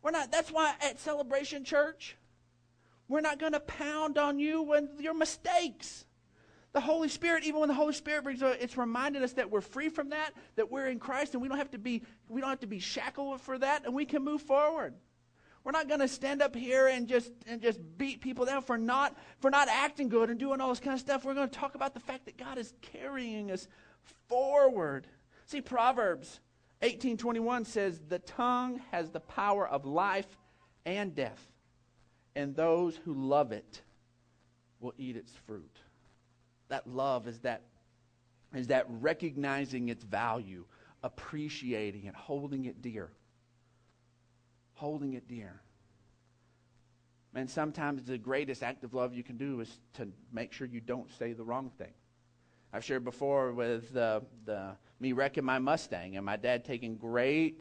We're 0.04 0.10
not. 0.10 0.30
That's 0.30 0.52
why 0.52 0.74
at 0.82 1.00
Celebration 1.00 1.64
Church, 1.64 2.16
we're 3.08 3.22
not 3.22 3.38
going 3.38 3.52
to 3.52 3.60
pound 3.60 4.18
on 4.18 4.38
you 4.38 4.60
when 4.62 4.90
your 5.00 5.14
mistakes. 5.14 6.04
The 6.74 6.80
Holy 6.80 7.08
Spirit, 7.08 7.44
even 7.44 7.60
when 7.60 7.68
the 7.68 7.74
Holy 7.74 7.94
Spirit 7.94 8.24
brings 8.24 8.42
it, 8.42 8.58
it's 8.60 8.76
reminded 8.76 9.22
us 9.22 9.32
that 9.34 9.50
we're 9.50 9.62
free 9.62 9.88
from 9.88 10.10
that, 10.10 10.32
that 10.56 10.70
we're 10.70 10.88
in 10.88 10.98
Christ, 10.98 11.32
and 11.32 11.40
we 11.42 11.48
don't 11.48 11.56
have 11.56 11.70
to 11.70 11.78
be 11.78 12.02
we 12.28 12.42
don't 12.42 12.50
have 12.50 12.60
to 12.60 12.66
be 12.66 12.80
shackled 12.80 13.40
for 13.40 13.56
that, 13.58 13.86
and 13.86 13.94
we 13.94 14.04
can 14.04 14.22
move 14.22 14.42
forward. 14.42 14.92
We're 15.62 15.72
not 15.72 15.88
going 15.88 16.00
to 16.00 16.08
stand 16.08 16.42
up 16.42 16.54
here 16.54 16.88
and 16.88 17.08
just 17.08 17.32
and 17.46 17.62
just 17.62 17.80
beat 17.96 18.20
people 18.20 18.44
down 18.44 18.60
for 18.60 18.76
not 18.76 19.16
for 19.38 19.50
not 19.50 19.68
acting 19.68 20.10
good 20.10 20.28
and 20.28 20.38
doing 20.38 20.60
all 20.60 20.68
this 20.68 20.80
kind 20.80 20.92
of 20.92 21.00
stuff. 21.00 21.24
We're 21.24 21.32
going 21.32 21.48
to 21.48 21.58
talk 21.58 21.76
about 21.76 21.94
the 21.94 22.00
fact 22.00 22.26
that 22.26 22.36
God 22.36 22.58
is 22.58 22.74
carrying 22.82 23.50
us 23.50 23.68
forward. 24.28 25.06
See, 25.46 25.62
Proverbs 25.62 26.40
18:21 26.84 27.64
says, 27.64 28.00
"The 28.08 28.18
tongue 28.20 28.78
has 28.90 29.10
the 29.10 29.20
power 29.20 29.66
of 29.66 29.84
life 29.84 30.38
and 30.84 31.14
death, 31.14 31.52
and 32.36 32.54
those 32.54 32.96
who 32.96 33.14
love 33.14 33.52
it 33.52 33.82
will 34.80 34.94
eat 34.98 35.16
its 35.16 35.32
fruit." 35.46 35.80
that 36.68 36.86
love 36.86 37.28
is 37.28 37.38
that 37.40 37.62
is 38.52 38.68
that 38.68 38.86
recognizing 38.88 39.88
its 39.88 40.04
value, 40.04 40.64
appreciating 41.02 42.04
it, 42.04 42.14
holding 42.14 42.66
it 42.66 42.82
dear. 42.82 43.10
Holding 44.74 45.14
it 45.14 45.26
dear. 45.26 45.60
And 47.34 47.50
sometimes 47.50 48.04
the 48.04 48.16
greatest 48.16 48.62
act 48.62 48.84
of 48.84 48.94
love 48.94 49.12
you 49.12 49.24
can 49.24 49.36
do 49.36 49.60
is 49.60 49.80
to 49.94 50.08
make 50.32 50.52
sure 50.52 50.68
you 50.68 50.80
don't 50.80 51.10
say 51.18 51.32
the 51.32 51.42
wrong 51.42 51.70
thing. 51.78 51.92
I've 52.74 52.82
shared 52.82 53.04
before 53.04 53.52
with 53.52 53.92
the, 53.92 54.20
the 54.44 54.72
me 54.98 55.12
wrecking 55.12 55.44
my 55.44 55.60
Mustang 55.60 56.16
and 56.16 56.26
my 56.26 56.34
dad 56.34 56.64
taking 56.64 56.96
great, 56.96 57.60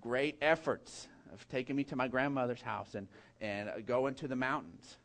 great 0.00 0.38
efforts 0.40 1.06
of 1.34 1.46
taking 1.48 1.76
me 1.76 1.84
to 1.84 1.96
my 1.96 2.08
grandmother's 2.08 2.62
house 2.62 2.94
and, 2.94 3.08
and 3.42 3.68
uh, 3.68 3.80
going 3.84 4.14
to 4.14 4.26
the 4.26 4.36
mountains 4.36 4.96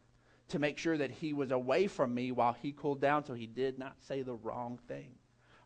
to 0.48 0.60
make 0.60 0.78
sure 0.78 0.98
that 0.98 1.12
he 1.12 1.34
was 1.34 1.52
away 1.52 1.88
from 1.88 2.14
me 2.14 2.32
while 2.32 2.54
he 2.54 2.72
cooled 2.72 3.02
down 3.02 3.26
so 3.26 3.34
he 3.34 3.46
did 3.46 3.78
not 3.78 3.98
say 4.08 4.22
the 4.22 4.34
wrong 4.34 4.80
thing. 4.88 5.12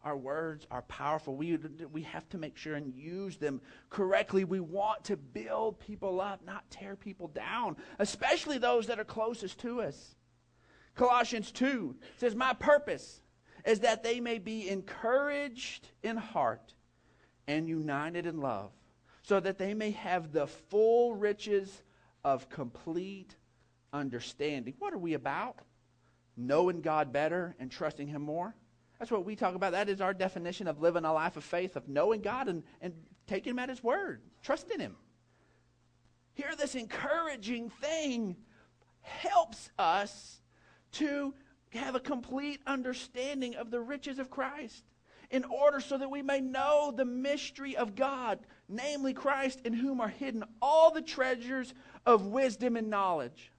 Our 0.03 0.17
words 0.17 0.65
are 0.71 0.81
powerful. 0.81 1.35
We, 1.35 1.59
we 1.91 2.01
have 2.01 2.27
to 2.29 2.39
make 2.39 2.57
sure 2.57 2.73
and 2.73 2.95
use 2.95 3.37
them 3.37 3.61
correctly. 3.91 4.43
We 4.43 4.59
want 4.59 5.03
to 5.03 5.17
build 5.17 5.79
people 5.79 6.19
up, 6.19 6.43
not 6.43 6.67
tear 6.71 6.95
people 6.95 7.27
down, 7.27 7.77
especially 7.99 8.57
those 8.57 8.87
that 8.87 8.99
are 8.99 9.05
closest 9.05 9.59
to 9.59 9.81
us. 9.81 10.15
Colossians 10.95 11.51
2 11.51 11.95
says, 12.17 12.33
My 12.33 12.53
purpose 12.53 13.21
is 13.67 13.81
that 13.81 14.01
they 14.01 14.21
may 14.21 14.39
be 14.39 14.69
encouraged 14.69 15.89
in 16.01 16.15
heart 16.15 16.73
and 17.47 17.67
united 17.67 18.25
in 18.25 18.39
love, 18.39 18.71
so 19.23 19.41
that 19.41 19.57
they 19.57 19.73
may 19.73 19.91
have 19.91 20.31
the 20.31 20.47
full 20.47 21.13
riches 21.13 21.83
of 22.23 22.49
complete 22.49 23.35
understanding. 23.91 24.73
What 24.79 24.93
are 24.93 24.97
we 24.97 25.13
about? 25.13 25.57
Knowing 26.37 26.81
God 26.81 27.11
better 27.11 27.55
and 27.59 27.69
trusting 27.69 28.07
Him 28.07 28.21
more. 28.21 28.55
That's 28.99 29.11
what 29.11 29.25
we 29.25 29.35
talk 29.35 29.53
about. 29.53 29.73
That 29.73 29.89
is 29.89 29.99
our 29.99 30.13
definition 30.13 30.67
of 30.67 30.81
living 30.81 31.03
a 31.03 31.13
life 31.13 31.35
of 31.35 31.43
faith, 31.43 31.75
of 31.75 31.89
knowing 31.89 32.21
God 32.21 32.47
and, 32.47 32.63
and 32.81 32.93
taking 33.27 33.51
Him 33.51 33.59
at 33.59 33.69
His 33.69 33.83
word, 33.83 34.21
trusting 34.41 34.79
Him. 34.79 34.95
Here, 36.35 36.53
this 36.57 36.75
encouraging 36.75 37.69
thing 37.69 38.37
helps 39.01 39.71
us 39.77 40.41
to 40.93 41.33
have 41.73 41.95
a 41.95 41.99
complete 41.99 42.61
understanding 42.65 43.55
of 43.55 43.71
the 43.71 43.81
riches 43.81 44.19
of 44.19 44.29
Christ 44.29 44.83
in 45.29 45.43
order 45.43 45.79
so 45.79 45.97
that 45.97 46.09
we 46.09 46.21
may 46.21 46.39
know 46.39 46.93
the 46.95 47.05
mystery 47.05 47.75
of 47.75 47.95
God, 47.95 48.39
namely 48.69 49.13
Christ, 49.13 49.61
in 49.65 49.73
whom 49.73 49.99
are 49.99 50.07
hidden 50.07 50.43
all 50.61 50.91
the 50.91 51.01
treasures 51.01 51.73
of 52.05 52.27
wisdom 52.27 52.77
and 52.77 52.89
knowledge. 52.89 53.51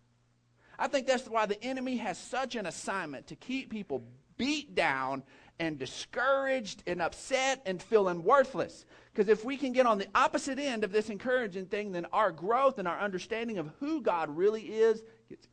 I 0.78 0.88
think 0.88 1.06
that's 1.06 1.28
why 1.28 1.46
the 1.46 1.62
enemy 1.62 1.96
has 1.98 2.16
such 2.16 2.54
an 2.54 2.66
assignment 2.66 3.26
to 3.28 3.36
keep 3.36 3.70
people 3.70 4.04
beat 4.36 4.74
down 4.74 5.24
and 5.58 5.78
discouraged 5.78 6.84
and 6.86 7.02
upset 7.02 7.60
and 7.66 7.82
feeling 7.82 8.22
worthless. 8.22 8.86
Because 9.12 9.28
if 9.28 9.44
we 9.44 9.56
can 9.56 9.72
get 9.72 9.86
on 9.86 9.98
the 9.98 10.06
opposite 10.14 10.58
end 10.58 10.84
of 10.84 10.92
this 10.92 11.10
encouraging 11.10 11.66
thing, 11.66 11.90
then 11.90 12.06
our 12.12 12.30
growth 12.30 12.78
and 12.78 12.86
our 12.86 12.98
understanding 12.98 13.58
of 13.58 13.68
who 13.80 14.00
God 14.00 14.34
really 14.34 14.62
is 14.62 15.02
gets, 15.28 15.48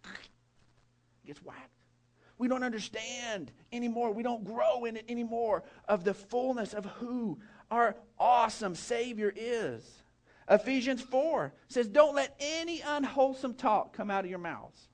gets 1.25 1.41
whacked. 1.43 1.71
We 2.37 2.47
don't 2.47 2.63
understand 2.63 3.51
anymore. 3.71 4.11
We 4.11 4.23
don't 4.23 4.43
grow 4.43 4.85
in 4.85 4.97
it 4.97 5.05
anymore 5.07 5.63
of 5.87 6.03
the 6.03 6.13
fullness 6.13 6.73
of 6.73 6.85
who 6.85 7.39
our 7.71 7.95
awesome 8.19 8.75
Savior 8.75 9.33
is. 9.35 9.83
Ephesians 10.49 11.01
4 11.01 11.53
says, 11.67 11.87
Don't 11.87 12.15
let 12.15 12.35
any 12.39 12.81
unwholesome 12.81 13.55
talk 13.55 13.93
come 13.93 14.11
out 14.11 14.25
of 14.25 14.29
your 14.29 14.39
mouths 14.39 14.89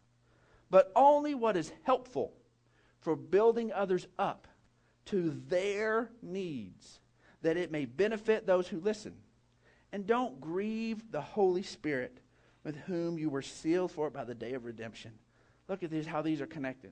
but 0.72 0.92
only 0.96 1.36
what 1.36 1.58
is 1.58 1.72
helpful 1.84 2.34
for 3.02 3.16
building 3.16 3.72
others 3.74 4.08
up 4.18 4.48
to 5.06 5.42
their 5.48 6.10
needs, 6.22 7.00
that 7.42 7.58
it 7.58 7.72
may 7.72 7.86
benefit 7.86 8.48
those 8.48 8.68
who 8.68 8.80
listen. 8.80 9.14
And 9.92 10.08
don't 10.08 10.40
grieve 10.40 11.12
the 11.12 11.22
Holy 11.22 11.64
Spirit 11.64 12.20
with 12.64 12.78
whom 12.78 13.18
you 13.20 13.30
were 13.30 13.42
sealed 13.42 13.92
for 13.92 14.08
it 14.08 14.14
by 14.14 14.24
the 14.24 14.34
day 14.34 14.54
of 14.54 14.64
redemption. 14.64 15.12
Look 15.68 15.84
at 15.84 15.92
these, 15.92 16.06
how 16.06 16.22
these 16.22 16.40
are 16.40 16.48
connected. 16.48 16.92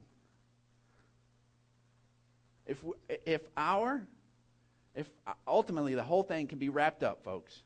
If, 2.70 2.78
if 3.26 3.42
our, 3.58 4.08
if 4.96 5.10
uh, 5.28 5.34
ultimately 5.48 5.96
the 5.96 6.04
whole 6.04 6.24
thing 6.24 6.48
can 6.48 6.60
be 6.60 6.70
wrapped 6.70 7.04
up, 7.04 7.24
folks, 7.24 7.64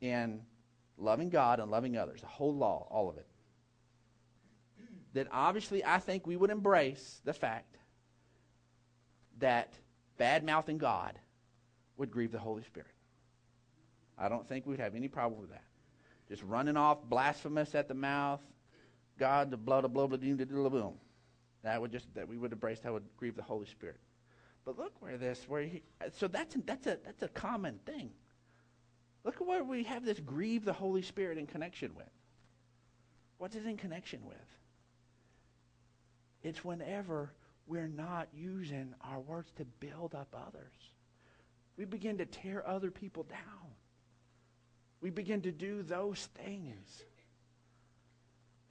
in 0.00 0.40
loving 0.98 1.30
God 1.30 1.60
and 1.60 1.70
loving 1.70 1.96
others, 1.96 2.22
the 2.22 2.26
whole 2.26 2.54
law, 2.54 2.88
all 2.90 3.08
of 3.08 3.18
it 3.18 3.26
then 5.12 5.28
obviously 5.30 5.84
I 5.84 5.98
think 5.98 6.26
we 6.26 6.36
would 6.36 6.50
embrace 6.50 7.20
the 7.24 7.32
fact 7.32 7.76
that 9.38 9.72
bad 10.18 10.44
mouthing 10.44 10.78
God 10.78 11.18
would 11.96 12.10
grieve 12.10 12.32
the 12.32 12.38
Holy 12.38 12.62
Spirit. 12.62 12.88
I 14.18 14.28
don't 14.28 14.48
think 14.48 14.66
we'd 14.66 14.80
have 14.80 14.94
any 14.94 15.08
problem 15.08 15.40
with 15.40 15.50
that. 15.50 15.64
Just 16.28 16.42
running 16.44 16.76
off 16.76 16.98
blasphemous 17.04 17.74
at 17.74 17.88
the 17.88 17.94
mouth, 17.94 18.40
God, 19.18 19.50
the 19.50 19.56
blood 19.56 19.84
of 19.84 19.92
blah 19.92 20.06
blah 20.06 20.18
blah 20.18 20.68
boom. 20.68 20.94
That 21.62 21.80
would 21.80 21.92
just 21.92 22.12
that 22.14 22.28
we 22.28 22.38
would 22.38 22.52
embrace 22.52 22.80
that 22.80 22.92
would 22.92 23.04
grieve 23.16 23.36
the 23.36 23.42
Holy 23.42 23.66
Spirit. 23.66 24.00
But 24.64 24.78
look 24.78 24.92
where 25.00 25.18
this, 25.18 25.44
where 25.48 25.62
he, 25.62 25.82
so 26.12 26.28
that's, 26.28 26.56
that's, 26.64 26.86
a, 26.86 26.98
that's 27.04 27.22
a 27.22 27.28
common 27.28 27.80
thing. 27.84 28.10
Look 29.24 29.36
at 29.40 29.46
where 29.46 29.64
we 29.64 29.84
have 29.84 30.04
this 30.04 30.20
grieve 30.20 30.64
the 30.64 30.72
Holy 30.72 31.02
Spirit 31.02 31.38
in 31.38 31.46
connection 31.46 31.94
with. 31.96 32.10
What's 33.38 33.56
it 33.56 33.66
in 33.66 33.76
connection 33.76 34.20
with? 34.24 34.36
It's 36.42 36.64
whenever 36.64 37.32
we're 37.66 37.88
not 37.88 38.28
using 38.34 38.94
our 39.00 39.20
words 39.20 39.50
to 39.56 39.64
build 39.64 40.14
up 40.14 40.34
others. 40.34 40.74
We 41.76 41.84
begin 41.84 42.18
to 42.18 42.26
tear 42.26 42.66
other 42.66 42.90
people 42.90 43.24
down. 43.24 43.72
We 45.00 45.10
begin 45.10 45.40
to 45.42 45.52
do 45.52 45.82
those 45.82 46.28
things. 46.44 47.04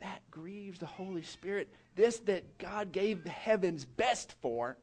That 0.01 0.21
grieves 0.31 0.79
the 0.79 0.87
Holy 0.87 1.21
Spirit. 1.23 1.69
This 1.95 2.19
that 2.19 2.57
God 2.57 2.91
gave 2.91 3.23
the 3.23 3.29
heavens 3.29 3.85
best 3.85 4.33
for, 4.41 4.77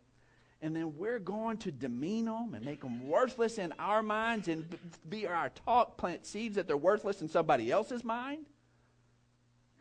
and 0.62 0.75
then 0.75 0.96
we're 0.96 1.18
going 1.18 1.58
to 1.58 1.72
demean 1.72 2.26
them 2.26 2.54
and 2.54 2.64
make 2.64 2.80
them 2.80 3.08
worthless 3.08 3.58
in 3.58 3.72
our 3.78 4.02
minds 4.02 4.48
and 4.48 4.66
be 5.08 5.26
our 5.26 5.50
talk, 5.50 5.96
plant 5.96 6.26
seeds 6.26 6.56
that 6.56 6.66
they're 6.66 6.76
worthless 6.76 7.20
in 7.20 7.28
somebody 7.28 7.70
else's 7.70 8.04
mind? 8.04 8.46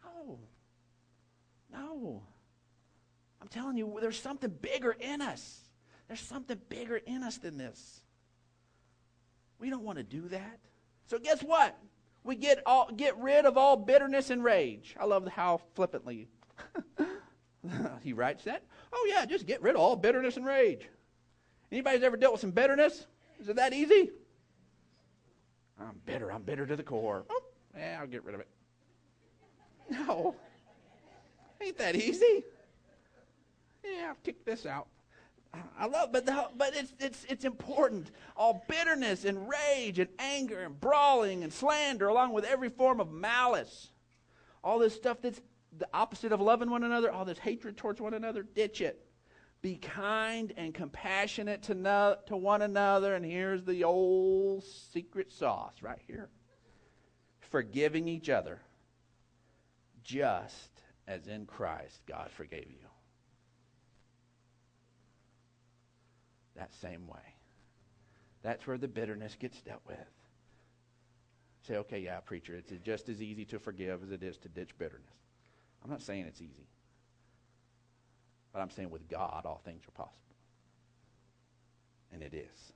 No. 0.04 0.40
No. 1.72 2.22
I'm 3.42 3.48
telling 3.48 3.78
you, 3.78 3.98
there's 4.02 4.20
something 4.20 4.50
bigger 4.62 4.96
in 5.00 5.22
us. 5.22 5.62
There's 6.08 6.20
something 6.20 6.60
bigger 6.70 6.98
in 6.98 7.24
us 7.24 7.38
than 7.38 7.58
this. 7.58 8.02
We 9.60 9.70
don't 9.70 9.84
want 9.84 9.98
to 9.98 10.04
do 10.04 10.28
that. 10.30 10.60
So 11.08 11.20
guess 11.20 11.42
what? 11.42 11.78
We 12.24 12.36
get 12.36 12.62
all 12.66 12.92
get 12.92 13.18
rid 13.18 13.46
of 13.46 13.58
all 13.58 13.78
bitterness 13.78 14.30
and 14.30 14.44
rage. 14.44 14.96
I 15.00 15.06
love 15.06 15.28
how 15.28 15.62
flippantly 15.76 16.28
he 18.02 18.14
writes 18.14 18.44
that. 18.44 18.64
Oh 18.92 19.08
yeah, 19.10 19.26
just 19.26 19.46
get 19.46 19.62
rid 19.62 19.76
of 19.76 19.82
all 19.82 19.96
bitterness 19.96 20.38
and 20.38 20.46
rage. 20.46 20.90
Anybody's 21.72 22.04
ever 22.04 22.18
dealt 22.18 22.34
with 22.34 22.42
some 22.42 22.52
bitterness? 22.52 23.08
Is 23.40 23.50
it 23.50 23.56
that 23.58 23.74
easy? 23.74 24.12
I'm 25.80 26.00
bitter. 26.06 26.32
I'm 26.32 26.42
bitter 26.42 26.66
to 26.66 26.76
the 26.76 26.84
core. 26.84 27.26
Oh, 27.30 27.44
yeah, 27.76 27.98
I'll 28.00 28.08
get 28.08 28.24
rid 28.24 28.36
of 28.36 28.42
it. 28.42 28.48
No. 29.90 30.36
Ain't 31.62 31.78
that 31.78 31.96
easy? 31.96 32.44
Yeah, 33.84 34.08
I'll 34.10 34.18
kick 34.24 34.44
this 34.44 34.66
out. 34.66 34.88
I 35.80 35.86
love, 35.86 36.12
but 36.12 36.26
the, 36.26 36.48
but 36.56 36.76
it's 36.76 36.94
it's 37.00 37.26
it's 37.30 37.46
important. 37.46 38.12
All 38.36 38.64
bitterness 38.68 39.26
and 39.26 39.48
rage 39.50 40.00
and 40.00 40.10
anger 40.20 40.62
and 40.62 40.80
brawling 40.80 41.44
and 41.44 41.54
slander, 41.54 42.08
along 42.08 42.34
with 42.34 42.46
every 42.46 42.70
form 42.70 43.00
of 43.00 43.12
malice, 43.12 43.90
all 44.64 44.80
this 44.80 44.96
stuff 44.96 45.22
that's 45.22 45.42
the 45.78 45.88
opposite 45.94 46.32
of 46.32 46.42
loving 46.42 46.70
one 46.70 46.84
another, 46.84 47.12
all 47.12 47.26
this 47.26 47.40
hatred 47.40 47.78
towards 47.78 48.02
one 48.02 48.14
another, 48.14 48.44
ditch 48.44 48.82
it. 48.82 49.04
Be 49.62 49.76
kind 49.76 50.54
and 50.56 50.74
compassionate 50.74 51.64
to 51.64 51.74
no, 51.74 52.18
to 52.28 52.38
one 52.38 52.62
another, 52.62 53.16
and 53.16 53.26
here's 53.26 53.64
the 53.64 53.84
old 53.84 54.64
secret 54.64 55.32
sauce 55.32 55.82
right 55.82 56.02
here: 56.06 56.30
forgiving 57.40 58.08
each 58.08 58.30
other, 58.30 58.62
just 60.04 60.84
as 61.08 61.28
in 61.28 61.46
Christ 61.46 62.02
God 62.06 62.30
forgave 62.32 62.70
you. 62.70 62.88
That 66.58 66.74
same 66.82 67.08
way. 67.08 67.36
That's 68.44 68.68
where 68.68 68.78
the 68.78 68.88
bitterness 68.88 69.36
gets 69.40 69.62
dealt 69.62 69.82
with. 69.88 69.98
Say, 71.68 71.78
okay, 71.78 72.00
yeah, 72.00 72.20
preacher, 72.20 72.56
it's 72.56 72.72
just 72.84 73.10
as 73.10 73.22
easy 73.22 73.46
to 73.46 73.60
forgive 73.60 74.04
as 74.04 74.12
it 74.12 74.24
is 74.24 74.38
to 74.38 74.50
ditch 74.50 74.78
bitterness. 74.78 75.04
I'm 75.84 75.90
not 75.90 76.02
saying 76.02 76.26
it's 76.26 76.42
easy. 76.42 76.68
But 78.54 78.62
I'm 78.62 78.70
saying 78.70 78.90
with 78.90 79.08
God, 79.10 79.46
all 79.46 79.62
things 79.66 79.84
are 79.88 79.92
possible. 79.92 80.36
And 82.12 82.22
it 82.24 82.34
is. 82.34 82.74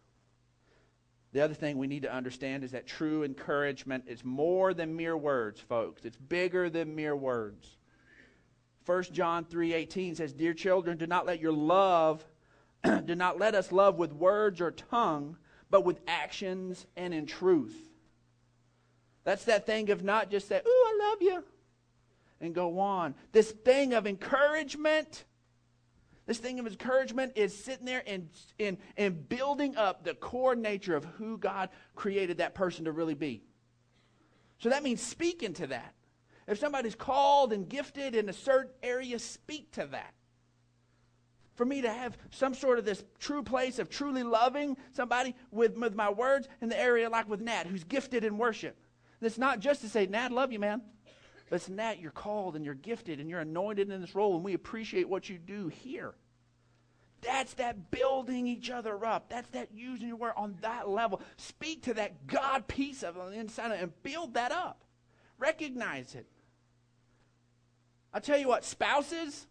The 1.33 1.41
other 1.41 1.53
thing 1.53 1.77
we 1.77 1.87
need 1.87 2.01
to 2.01 2.13
understand 2.13 2.63
is 2.63 2.71
that 2.71 2.85
true 2.85 3.23
encouragement 3.23 4.03
is 4.07 4.25
more 4.25 4.73
than 4.73 4.95
mere 4.95 5.15
words, 5.15 5.61
folks. 5.61 6.03
It's 6.03 6.17
bigger 6.17 6.69
than 6.69 6.93
mere 6.93 7.15
words. 7.15 7.77
1 8.85 9.13
John 9.13 9.45
3:18 9.45 10.15
says, 10.15 10.33
"Dear 10.33 10.53
children, 10.53 10.97
do 10.97 11.07
not 11.07 11.25
let 11.25 11.39
your 11.39 11.53
love 11.53 12.25
do 13.05 13.15
not 13.15 13.39
let 13.39 13.55
us 13.55 13.71
love 13.71 13.97
with 13.97 14.13
words 14.13 14.61
or 14.61 14.71
tongue, 14.71 15.37
but 15.69 15.85
with 15.85 15.99
actions 16.07 16.85
and 16.95 17.13
in 17.13 17.25
truth. 17.25 17.75
That's 19.23 19.45
that 19.45 19.65
thing 19.65 19.89
of 19.89 20.03
not 20.03 20.31
just 20.31 20.47
say, 20.47 20.57
Ooh, 20.57 20.69
I 20.69 21.09
love 21.09 21.21
you, 21.21 21.43
and 22.39 22.55
go 22.55 22.79
on. 22.79 23.13
This 23.31 23.51
thing 23.51 23.93
of 23.93 24.07
encouragement, 24.07 25.25
this 26.25 26.39
thing 26.39 26.59
of 26.59 26.65
encouragement 26.65 27.33
is 27.35 27.55
sitting 27.55 27.85
there 27.85 28.03
and, 28.07 28.29
and, 28.59 28.77
and 28.97 29.29
building 29.29 29.75
up 29.75 30.03
the 30.03 30.15
core 30.15 30.55
nature 30.55 30.95
of 30.95 31.05
who 31.05 31.37
God 31.37 31.69
created 31.95 32.39
that 32.39 32.55
person 32.55 32.85
to 32.85 32.91
really 32.91 33.13
be. 33.13 33.43
So 34.57 34.69
that 34.69 34.83
means 34.83 35.01
speaking 35.01 35.53
to 35.53 35.67
that. 35.67 35.93
If 36.47 36.57
somebody's 36.59 36.95
called 36.95 37.53
and 37.53 37.69
gifted 37.69 38.15
in 38.15 38.27
a 38.27 38.33
certain 38.33 38.73
area, 38.81 39.19
speak 39.19 39.71
to 39.73 39.85
that 39.87 40.13
for 41.55 41.65
me 41.65 41.81
to 41.81 41.91
have 41.91 42.17
some 42.29 42.53
sort 42.53 42.79
of 42.79 42.85
this 42.85 43.03
true 43.19 43.43
place 43.43 43.79
of 43.79 43.89
truly 43.89 44.23
loving 44.23 44.77
somebody 44.93 45.35
with, 45.51 45.77
with 45.77 45.95
my 45.95 46.09
words 46.09 46.47
in 46.61 46.69
the 46.69 46.79
area 46.79 47.09
like 47.09 47.29
with 47.29 47.41
Nat, 47.41 47.67
who's 47.67 47.83
gifted 47.83 48.23
in 48.23 48.37
worship. 48.37 48.77
And 49.19 49.27
it's 49.27 49.37
not 49.37 49.59
just 49.59 49.81
to 49.81 49.89
say, 49.89 50.05
Nat, 50.05 50.31
love 50.31 50.51
you, 50.51 50.59
man. 50.59 50.81
But 51.49 51.57
it's 51.57 51.69
Nat, 51.69 51.99
you're 51.99 52.11
called 52.11 52.55
and 52.55 52.63
you're 52.63 52.73
gifted 52.73 53.19
and 53.19 53.29
you're 53.29 53.41
anointed 53.41 53.91
in 53.91 54.01
this 54.01 54.15
role, 54.15 54.35
and 54.35 54.43
we 54.43 54.53
appreciate 54.53 55.09
what 55.09 55.29
you 55.29 55.37
do 55.37 55.67
here. 55.67 56.15
That's 57.21 57.53
that 57.55 57.91
building 57.91 58.47
each 58.47 58.71
other 58.71 59.05
up. 59.05 59.29
That's 59.29 59.49
that 59.49 59.69
using 59.73 60.07
your 60.07 60.17
word 60.17 60.33
on 60.35 60.57
that 60.61 60.89
level. 60.89 61.21
Speak 61.37 61.83
to 61.83 61.93
that 61.95 62.25
God 62.25 62.67
piece 62.67 63.03
of 63.03 63.17
on 63.17 63.31
the 63.31 63.37
inside 63.37 63.71
and 63.73 63.91
build 64.01 64.33
that 64.33 64.51
up. 64.51 64.83
Recognize 65.37 66.15
it. 66.15 66.25
I'll 68.13 68.21
tell 68.21 68.39
you 68.39 68.47
what, 68.47 68.65
spouses, 68.65 69.47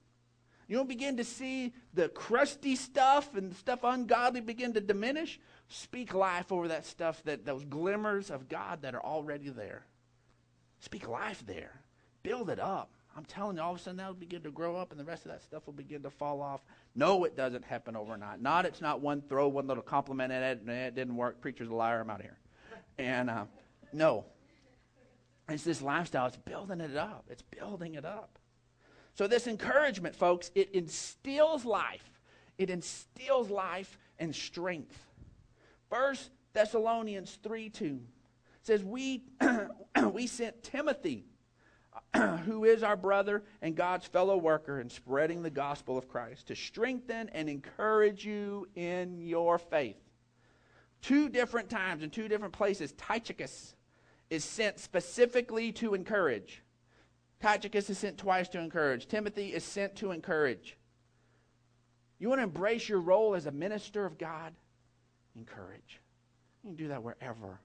you 0.70 0.76
don't 0.76 0.88
begin 0.88 1.16
to 1.16 1.24
see 1.24 1.72
the 1.94 2.09
crusty 2.09 2.76
stuff 2.76 3.35
and 3.35 3.56
stuff 3.56 3.80
ungodly 3.83 4.40
begin 4.40 4.72
to 4.74 4.80
diminish. 4.80 5.40
Speak 5.68 6.14
life 6.14 6.52
over 6.52 6.68
that 6.68 6.87
stuff, 6.87 7.20
that 7.24 7.44
those 7.44 7.64
glimmers 7.64 8.30
of 8.30 8.48
God 8.48 8.83
that 8.83 8.94
are 8.94 9.02
already 9.02 9.48
there. 9.48 9.85
Speak 10.78 11.09
life 11.09 11.42
there. 11.44 11.80
Build 12.22 12.50
it 12.50 12.61
up. 12.61 12.92
I'm 13.16 13.24
telling 13.24 13.56
you, 13.56 13.64
all 13.64 13.72
of 13.72 13.78
a 13.78 13.83
sudden 13.83 13.96
that'll 13.96 14.14
begin 14.14 14.42
to 14.42 14.52
grow 14.52 14.76
up 14.76 14.92
and 14.92 15.00
the 15.00 15.04
rest 15.04 15.26
of 15.26 15.33
that 15.33 15.42
stuff 15.42 15.66
will 15.66 15.72
begin 15.72 16.04
to 16.04 16.11
fall 16.11 16.40
off. 16.40 16.61
No, 16.94 17.24
it 17.24 17.37
doesn't 17.37 17.64
happen 17.64 17.96
overnight. 17.96 18.40
Not 18.40 18.64
it's 18.64 18.80
not 18.80 19.00
one 19.00 19.22
throw, 19.22 19.48
one 19.48 19.66
little 19.66 19.83
compliment 19.83 20.33
at 20.33 20.44
it, 20.44 20.61
and 20.61 20.70
it 20.70 20.94
didn't 20.94 21.16
work. 21.16 21.40
Preacher's 21.40 21.68
a 21.68 21.74
liar, 21.74 22.02
I'm 22.02 22.11
out 22.11 22.20
of 22.20 22.26
here. 22.26 22.38
And 22.96 23.28
uh, 23.28 23.46
no. 23.92 24.24
It's 25.48 25.64
this 25.64 25.83
lifestyle. 25.83 26.28
It's 26.28 26.37
building 26.37 26.80
it 26.80 26.96
up. 26.96 27.24
It's 27.28 27.42
building 27.42 27.96
it 27.96 28.04
up. 28.04 28.38
So, 29.14 29.27
this 29.27 29.46
encouragement, 29.46 30.14
folks, 30.14 30.51
it 30.55 30.70
instills 30.73 31.64
life. 31.64 32.20
It 32.59 32.70
instills 32.70 33.51
life 33.51 33.99
and 34.18 34.35
strength. 34.35 34.99
First 35.88 36.31
Thessalonians 36.53 37.38
3 37.42 37.70
2 37.70 38.01
says, 38.62 38.85
We, 38.85 39.25
we 40.12 40.27
sent 40.27 40.62
Timothy, 40.62 41.25
who 42.44 42.64
is 42.64 42.83
our 42.83 42.96
brother 42.96 43.42
and 43.62 43.75
God's 43.75 44.07
fellow 44.07 44.37
worker 44.37 44.81
in 44.81 44.90
spreading 44.90 45.42
the 45.42 45.51
gospel 45.51 45.99
of 45.99 46.09
Christ, 46.09 46.49
to 46.49 46.55
strengthen 46.55 47.29
and 47.31 47.49
encourage 47.49 48.25
you 48.25 48.68
in 48.75 49.20
your 49.20 49.59
faith. 49.59 49.96
Two 51.03 51.29
different 51.29 51.70
times 51.70 52.03
in 52.03 52.11
two 52.11 52.29
different 52.29 52.53
places, 52.53 52.92
Tychicus 52.92 53.75
is 54.29 54.44
sent 54.44 54.79
specifically 54.79 55.73
to 55.73 55.94
encourage. 55.94 56.62
Tychicus 57.40 57.88
is 57.88 57.98
sent 57.98 58.18
twice 58.18 58.48
to 58.50 58.59
encourage. 58.59 59.07
Timothy 59.09 59.55
is 59.55 59.64
sent 59.64 59.96
to 59.96 60.11
encourage. 60.11 60.76
You 62.18 62.29
want 62.29 62.40
to 62.40 62.44
embrace 62.44 62.88
your 62.88 63.00
role 63.00 63.35
as 63.35 63.46
a 63.46 63.50
minister 63.50 64.05
of 64.05 64.18
God? 64.18 64.53
Encourage. 65.37 66.00
You 66.62 66.70
can 66.70 66.76
do 66.76 66.88
that 66.88 67.03
wherever. 67.03 67.61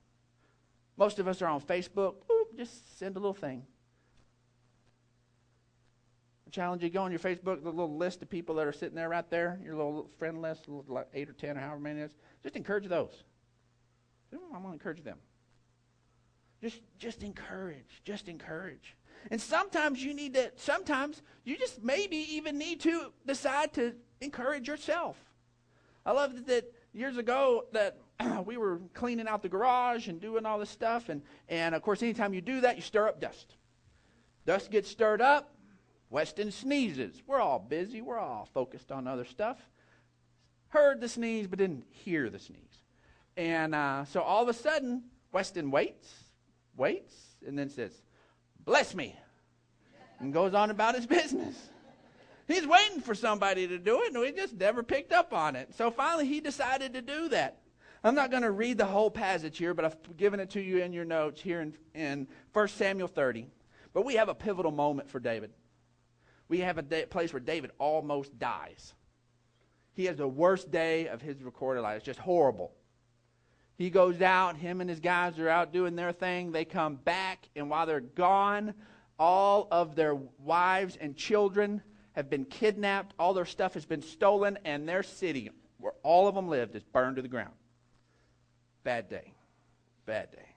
Most 0.97 1.19
of 1.19 1.27
us 1.27 1.41
are 1.41 1.47
on 1.47 1.59
Facebook. 1.59 2.15
Boop, 2.29 2.55
just 2.55 2.97
send 2.97 3.17
a 3.17 3.19
little 3.19 3.33
thing. 3.33 3.63
I 6.47 6.51
challenge 6.51 6.83
you 6.83 6.89
go 6.89 7.01
on 7.01 7.11
your 7.11 7.19
Facebook, 7.19 7.61
the 7.61 7.69
little 7.69 7.97
list 7.97 8.21
of 8.21 8.29
people 8.29 8.55
that 8.55 8.67
are 8.67 8.71
sitting 8.71 8.95
there 8.95 9.09
right 9.09 9.29
there, 9.29 9.59
your 9.61 9.75
little 9.75 10.09
friend 10.17 10.41
list, 10.41 10.69
like 10.88 11.07
eight 11.13 11.29
or 11.29 11.33
ten 11.33 11.57
or 11.57 11.59
however 11.59 11.79
many 11.81 11.99
it 11.99 12.05
is. 12.05 12.11
Just 12.43 12.55
encourage 12.55 12.88
those. 12.88 13.23
I'm 14.31 14.39
going 14.49 14.63
to 14.63 14.71
encourage 14.71 15.03
them. 15.03 15.17
Just, 16.61 16.79
just 16.97 17.23
encourage. 17.23 18.01
Just 18.05 18.29
encourage. 18.29 18.95
And 19.31 19.41
sometimes 19.41 20.03
you 20.03 20.13
need 20.13 20.33
to, 20.35 20.51
sometimes 20.55 21.21
you 21.43 21.57
just 21.57 21.83
maybe 21.83 22.17
even 22.35 22.57
need 22.57 22.81
to 22.81 23.11
decide 23.25 23.73
to 23.73 23.93
encourage 24.21 24.67
yourself. 24.67 25.17
I 26.05 26.11
love 26.11 26.45
that 26.45 26.71
years 26.93 27.17
ago 27.17 27.65
that 27.73 27.97
we 28.45 28.57
were 28.57 28.79
cleaning 28.93 29.27
out 29.27 29.41
the 29.41 29.49
garage 29.49 30.07
and 30.07 30.21
doing 30.21 30.45
all 30.45 30.59
this 30.59 30.69
stuff. 30.69 31.09
And, 31.09 31.21
and 31.49 31.75
of 31.75 31.81
course, 31.81 32.01
anytime 32.03 32.33
you 32.33 32.41
do 32.41 32.61
that, 32.61 32.75
you 32.75 32.81
stir 32.81 33.07
up 33.07 33.19
dust. 33.19 33.55
Dust 34.45 34.69
gets 34.69 34.89
stirred 34.89 35.21
up, 35.21 35.55
Weston 36.09 36.51
sneezes. 36.51 37.21
We're 37.25 37.41
all 37.41 37.59
busy, 37.59 38.01
we're 38.01 38.19
all 38.19 38.47
focused 38.53 38.91
on 38.91 39.07
other 39.07 39.25
stuff. 39.25 39.57
heard 40.69 41.01
the 41.01 41.09
sneeze 41.09 41.47
but 41.47 41.59
didn't 41.59 41.85
hear 41.89 42.29
the 42.29 42.39
sneeze. 42.39 42.59
And 43.35 43.73
uh, 43.73 44.05
so 44.05 44.21
all 44.21 44.43
of 44.43 44.49
a 44.49 44.53
sudden, 44.53 45.03
Weston 45.31 45.71
waits, 45.71 46.13
waits, 46.77 47.15
and 47.45 47.57
then 47.57 47.69
says, 47.69 47.91
Bless 48.65 48.95
me, 48.95 49.15
and 50.19 50.34
goes 50.34 50.54
on 50.54 50.71
about 50.71 50.95
his 50.95 51.06
business. 51.08 51.56
He's 52.47 52.67
waiting 52.67 53.01
for 53.01 53.15
somebody 53.15 53.67
to 53.67 53.80
do 53.80 54.01
it, 54.04 54.13
and 54.13 54.19
we 54.19 54.32
just 54.32 54.56
never 54.56 54.84
picked 54.84 55.12
up 55.12 55.34
on 55.34 55.56
it. 55.56 55.73
So 55.75 55.89
finally, 55.89 56.28
he 56.28 56.41
decided 56.41 56.93
to 56.93 57.01
do 57.01 57.30
that. 57.30 57.62
I'm 58.04 58.13
not 58.13 58.30
going 58.30 58.43
to 58.43 58.51
read 58.51 58.78
the 58.78 58.86
whole 58.86 59.10
passage 59.10 59.58
here, 59.58 59.73
but 59.73 59.84
I've 59.84 60.17
given 60.17 60.39
it 60.39 60.51
to 60.51 60.62
you 60.62 60.78
in 60.78 60.93
your 60.93 61.06
notes 61.06 61.41
here 61.41 61.62
in, 61.62 61.73
in 61.95 62.28
1 62.54 62.67
Samuel 62.67 63.08
30. 63.08 63.47
But 63.93 64.06
we 64.06 64.15
have 64.15 64.30
a 64.30 64.36
pivotal 64.36 64.71
moment 64.71 65.10
for 65.10 65.19
David. 65.19 65.51
We 66.47 66.60
have 66.60 66.78
a 66.78 66.84
day, 66.84 67.06
place 67.08 67.34
where 67.34 67.39
David 67.39 67.71
almost 67.80 68.38
dies. 68.38 68.93
He 69.93 70.06
has 70.06 70.17
the 70.17 70.28
worst 70.28 70.69
day 70.69 71.08
of 71.08 71.21
his 71.21 71.41
recorded 71.41 71.82
life. 71.82 71.97
It's 71.97 72.06
just 72.06 72.19
horrible. 72.19 72.73
He 73.77 73.89
goes 73.89 74.21
out, 74.21 74.55
him 74.55 74.79
and 74.79 74.89
his 74.89 74.99
guys 74.99 75.38
are 75.38 75.49
out 75.49 75.73
doing 75.73 75.95
their 75.95 76.13
thing. 76.13 76.51
They 76.51 76.65
come 76.65 76.95
back, 76.95 77.49
and 77.55 77.69
while 77.69 77.85
they're 77.85 77.99
gone, 77.99 78.73
all 79.19 79.67
of 79.69 79.95
their 79.95 80.15
wives 80.15 80.97
and 80.99 81.15
children 81.15 81.81
have 82.13 82.29
been 82.29 82.45
kidnapped. 82.45 83.13
All 83.19 83.33
their 83.33 83.45
stuff 83.45 83.73
has 83.73 83.85
been 83.85 84.01
stolen, 84.01 84.57
and 84.63 84.88
their 84.88 85.03
city, 85.03 85.49
where 85.77 85.93
all 86.03 86.27
of 86.27 86.35
them 86.35 86.47
lived, 86.47 86.75
is 86.75 86.83
burned 86.83 87.17
to 87.17 87.21
the 87.21 87.27
ground. 87.27 87.53
Bad 88.83 89.09
day. 89.09 89.33
Bad 90.05 90.31
day. 90.31 90.47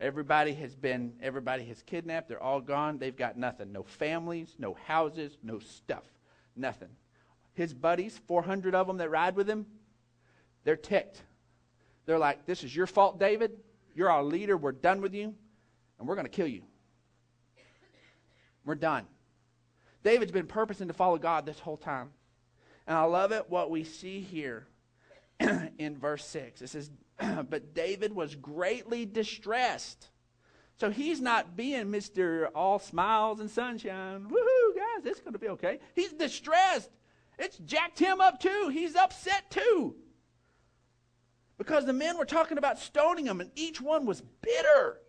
Everybody 0.00 0.52
has 0.54 0.74
been, 0.74 1.14
everybody 1.22 1.64
has 1.64 1.82
kidnapped. 1.82 2.28
They're 2.28 2.42
all 2.42 2.60
gone. 2.60 2.98
They've 2.98 3.16
got 3.16 3.36
nothing. 3.36 3.72
No 3.72 3.82
families, 3.82 4.54
no 4.58 4.76
houses, 4.86 5.36
no 5.42 5.58
stuff. 5.58 6.04
Nothing. 6.54 6.90
His 7.54 7.72
buddies, 7.72 8.20
400 8.28 8.74
of 8.74 8.86
them 8.86 8.98
that 8.98 9.10
ride 9.10 9.34
with 9.34 9.48
him, 9.48 9.66
they're 10.64 10.76
ticked. 10.76 11.22
They're 12.06 12.18
like, 12.18 12.46
This 12.46 12.64
is 12.64 12.74
your 12.74 12.86
fault, 12.86 13.18
David. 13.18 13.52
You're 13.94 14.10
our 14.10 14.24
leader. 14.24 14.56
We're 14.56 14.72
done 14.72 15.00
with 15.00 15.14
you, 15.14 15.34
and 15.98 16.08
we're 16.08 16.16
going 16.16 16.26
to 16.26 16.30
kill 16.30 16.46
you. 16.46 16.62
We're 18.64 18.74
done. 18.74 19.06
David's 20.02 20.32
been 20.32 20.46
purposing 20.46 20.88
to 20.88 20.94
follow 20.94 21.18
God 21.18 21.46
this 21.46 21.58
whole 21.58 21.76
time. 21.76 22.10
And 22.86 22.96
I 22.96 23.04
love 23.04 23.32
it 23.32 23.48
what 23.48 23.70
we 23.70 23.84
see 23.84 24.20
here 24.20 24.66
in 25.78 25.96
verse 25.98 26.24
6. 26.26 26.62
It 26.62 26.68
says, 26.68 26.90
But 27.18 27.74
David 27.74 28.14
was 28.14 28.34
greatly 28.34 29.06
distressed. 29.06 30.08
So 30.76 30.90
he's 30.90 31.20
not 31.20 31.56
being 31.56 31.86
Mr. 31.86 32.48
All 32.54 32.78
Smiles 32.78 33.40
and 33.40 33.50
Sunshine. 33.50 34.24
Woohoo, 34.24 34.76
guys, 34.76 35.06
it's 35.06 35.20
going 35.20 35.32
to 35.32 35.38
be 35.38 35.48
okay. 35.50 35.78
He's 35.94 36.12
distressed. 36.12 36.90
It's 37.38 37.58
jacked 37.58 37.98
him 37.98 38.20
up 38.20 38.40
too. 38.40 38.70
He's 38.72 38.96
upset 38.96 39.50
too. 39.50 39.96
Because 41.56 41.86
the 41.86 41.92
men 41.92 42.18
were 42.18 42.24
talking 42.24 42.58
about 42.58 42.78
stoning 42.78 43.26
him, 43.26 43.40
and 43.40 43.50
each 43.54 43.80
one 43.80 44.06
was 44.06 44.22
bitter 44.42 45.00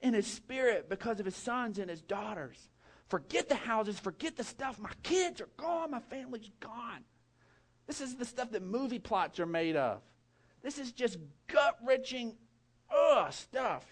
in 0.00 0.14
his 0.14 0.26
spirit 0.26 0.88
because 0.88 1.20
of 1.20 1.26
his 1.26 1.36
sons 1.36 1.78
and 1.78 1.88
his 1.88 2.02
daughters. 2.02 2.68
Forget 3.08 3.48
the 3.48 3.54
houses, 3.54 3.98
forget 3.98 4.36
the 4.36 4.44
stuff. 4.44 4.78
My 4.78 4.90
kids 5.02 5.40
are 5.40 5.48
gone, 5.56 5.90
my 5.90 6.00
family's 6.00 6.50
gone. 6.60 7.04
This 7.86 8.00
is 8.00 8.16
the 8.16 8.24
stuff 8.24 8.50
that 8.52 8.62
movie 8.62 8.98
plots 8.98 9.38
are 9.38 9.46
made 9.46 9.76
of. 9.76 10.00
This 10.62 10.78
is 10.78 10.92
just 10.92 11.18
gut 11.46 11.76
wrenching, 11.84 12.34
stuff. 13.30 13.84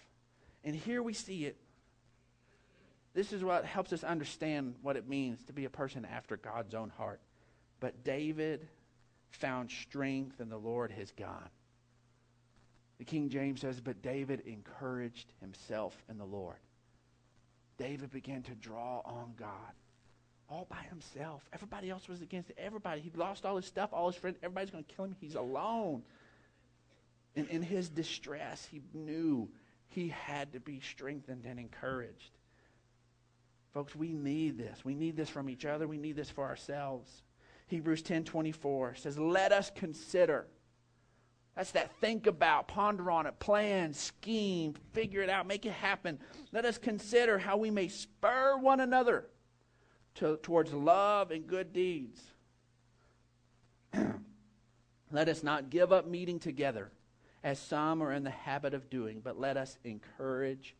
And 0.63 0.75
here 0.75 1.03
we 1.03 1.13
see 1.13 1.45
it. 1.45 1.57
This 3.13 3.31
is 3.31 3.43
what 3.43 3.65
helps 3.65 3.93
us 3.93 4.03
understand 4.03 4.75
what 4.81 4.97
it 4.97 5.07
means 5.07 5.43
to 5.43 5.53
be 5.53 5.65
a 5.65 5.69
person 5.69 6.05
after 6.05 6.37
God's 6.37 6.73
own 6.73 6.89
heart. 6.89 7.21
But 7.79 8.03
David 8.03 8.67
found 9.29 9.69
strength 9.69 10.39
in 10.39 10.49
the 10.49 10.57
Lord 10.57 10.91
his 10.91 11.11
God. 11.11 11.49
The 13.03 13.09
King 13.09 13.27
James 13.27 13.59
says, 13.59 13.81
But 13.81 14.01
David 14.01 14.43
encouraged 14.45 15.33
himself 15.41 16.01
in 16.09 16.17
the 16.17 16.23
Lord. 16.23 16.55
David 17.77 18.11
began 18.11 18.43
to 18.43 18.55
draw 18.55 19.01
on 19.03 19.33
God 19.37 19.73
all 20.49 20.65
by 20.69 20.83
himself. 20.89 21.41
Everybody 21.51 21.89
else 21.89 22.07
was 22.07 22.21
against. 22.21 22.53
Everybody. 22.57 23.01
He 23.01 23.11
lost 23.13 23.45
all 23.45 23.57
his 23.57 23.65
stuff, 23.65 23.89
all 23.91 24.09
his 24.09 24.15
friends. 24.15 24.37
Everybody's 24.41 24.69
going 24.69 24.85
to 24.85 24.95
kill 24.95 25.03
him. 25.03 25.17
He's 25.19 25.35
alone. 25.35 26.03
And 27.35 27.45
in 27.49 27.61
his 27.61 27.89
distress, 27.89 28.65
he 28.71 28.79
knew 28.93 29.49
he 29.89 30.07
had 30.07 30.53
to 30.53 30.61
be 30.61 30.79
strengthened 30.79 31.43
and 31.45 31.59
encouraged. 31.59 32.37
Folks, 33.73 33.97
we 33.97 34.13
need 34.13 34.57
this. 34.57 34.85
We 34.85 34.95
need 34.95 35.17
this 35.17 35.29
from 35.29 35.49
each 35.49 35.65
other. 35.65 35.89
We 35.89 35.97
need 35.97 36.15
this 36.15 36.29
for 36.29 36.45
ourselves. 36.45 37.23
Hebrews 37.67 38.01
10:24 38.01 38.95
says, 38.95 39.19
"Let 39.19 39.51
us 39.51 39.71
consider." 39.71 40.47
That's 41.55 41.71
that 41.71 41.91
think 42.01 42.25
about, 42.25 42.67
ponder 42.67 43.11
on 43.11 43.27
it, 43.27 43.39
plan, 43.39 43.93
scheme, 43.93 44.73
figure 44.91 45.21
it 45.21 45.29
out, 45.29 45.45
make 45.45 45.65
it 45.65 45.73
happen. 45.73 46.19
Let 46.51 46.65
us 46.65 46.79
consider 46.79 47.37
how 47.37 47.57
we 47.57 47.69
may 47.69 47.89
spur 47.89 48.57
one 48.57 48.79
another 48.79 49.27
to, 50.15 50.37
towards 50.37 50.73
love 50.73 51.29
and 51.29 51.45
good 51.45 51.71
deeds. 51.71 52.21
let 55.11 55.29
us 55.29 55.43
not 55.43 55.69
give 55.69 55.91
up 55.91 56.07
meeting 56.07 56.39
together, 56.39 56.91
as 57.43 57.59
some 57.59 58.01
are 58.01 58.13
in 58.13 58.23
the 58.23 58.31
habit 58.31 58.73
of 58.73 58.89
doing, 58.89 59.21
but 59.23 59.39
let 59.39 59.55
us 59.55 59.77
encourage 59.83 60.75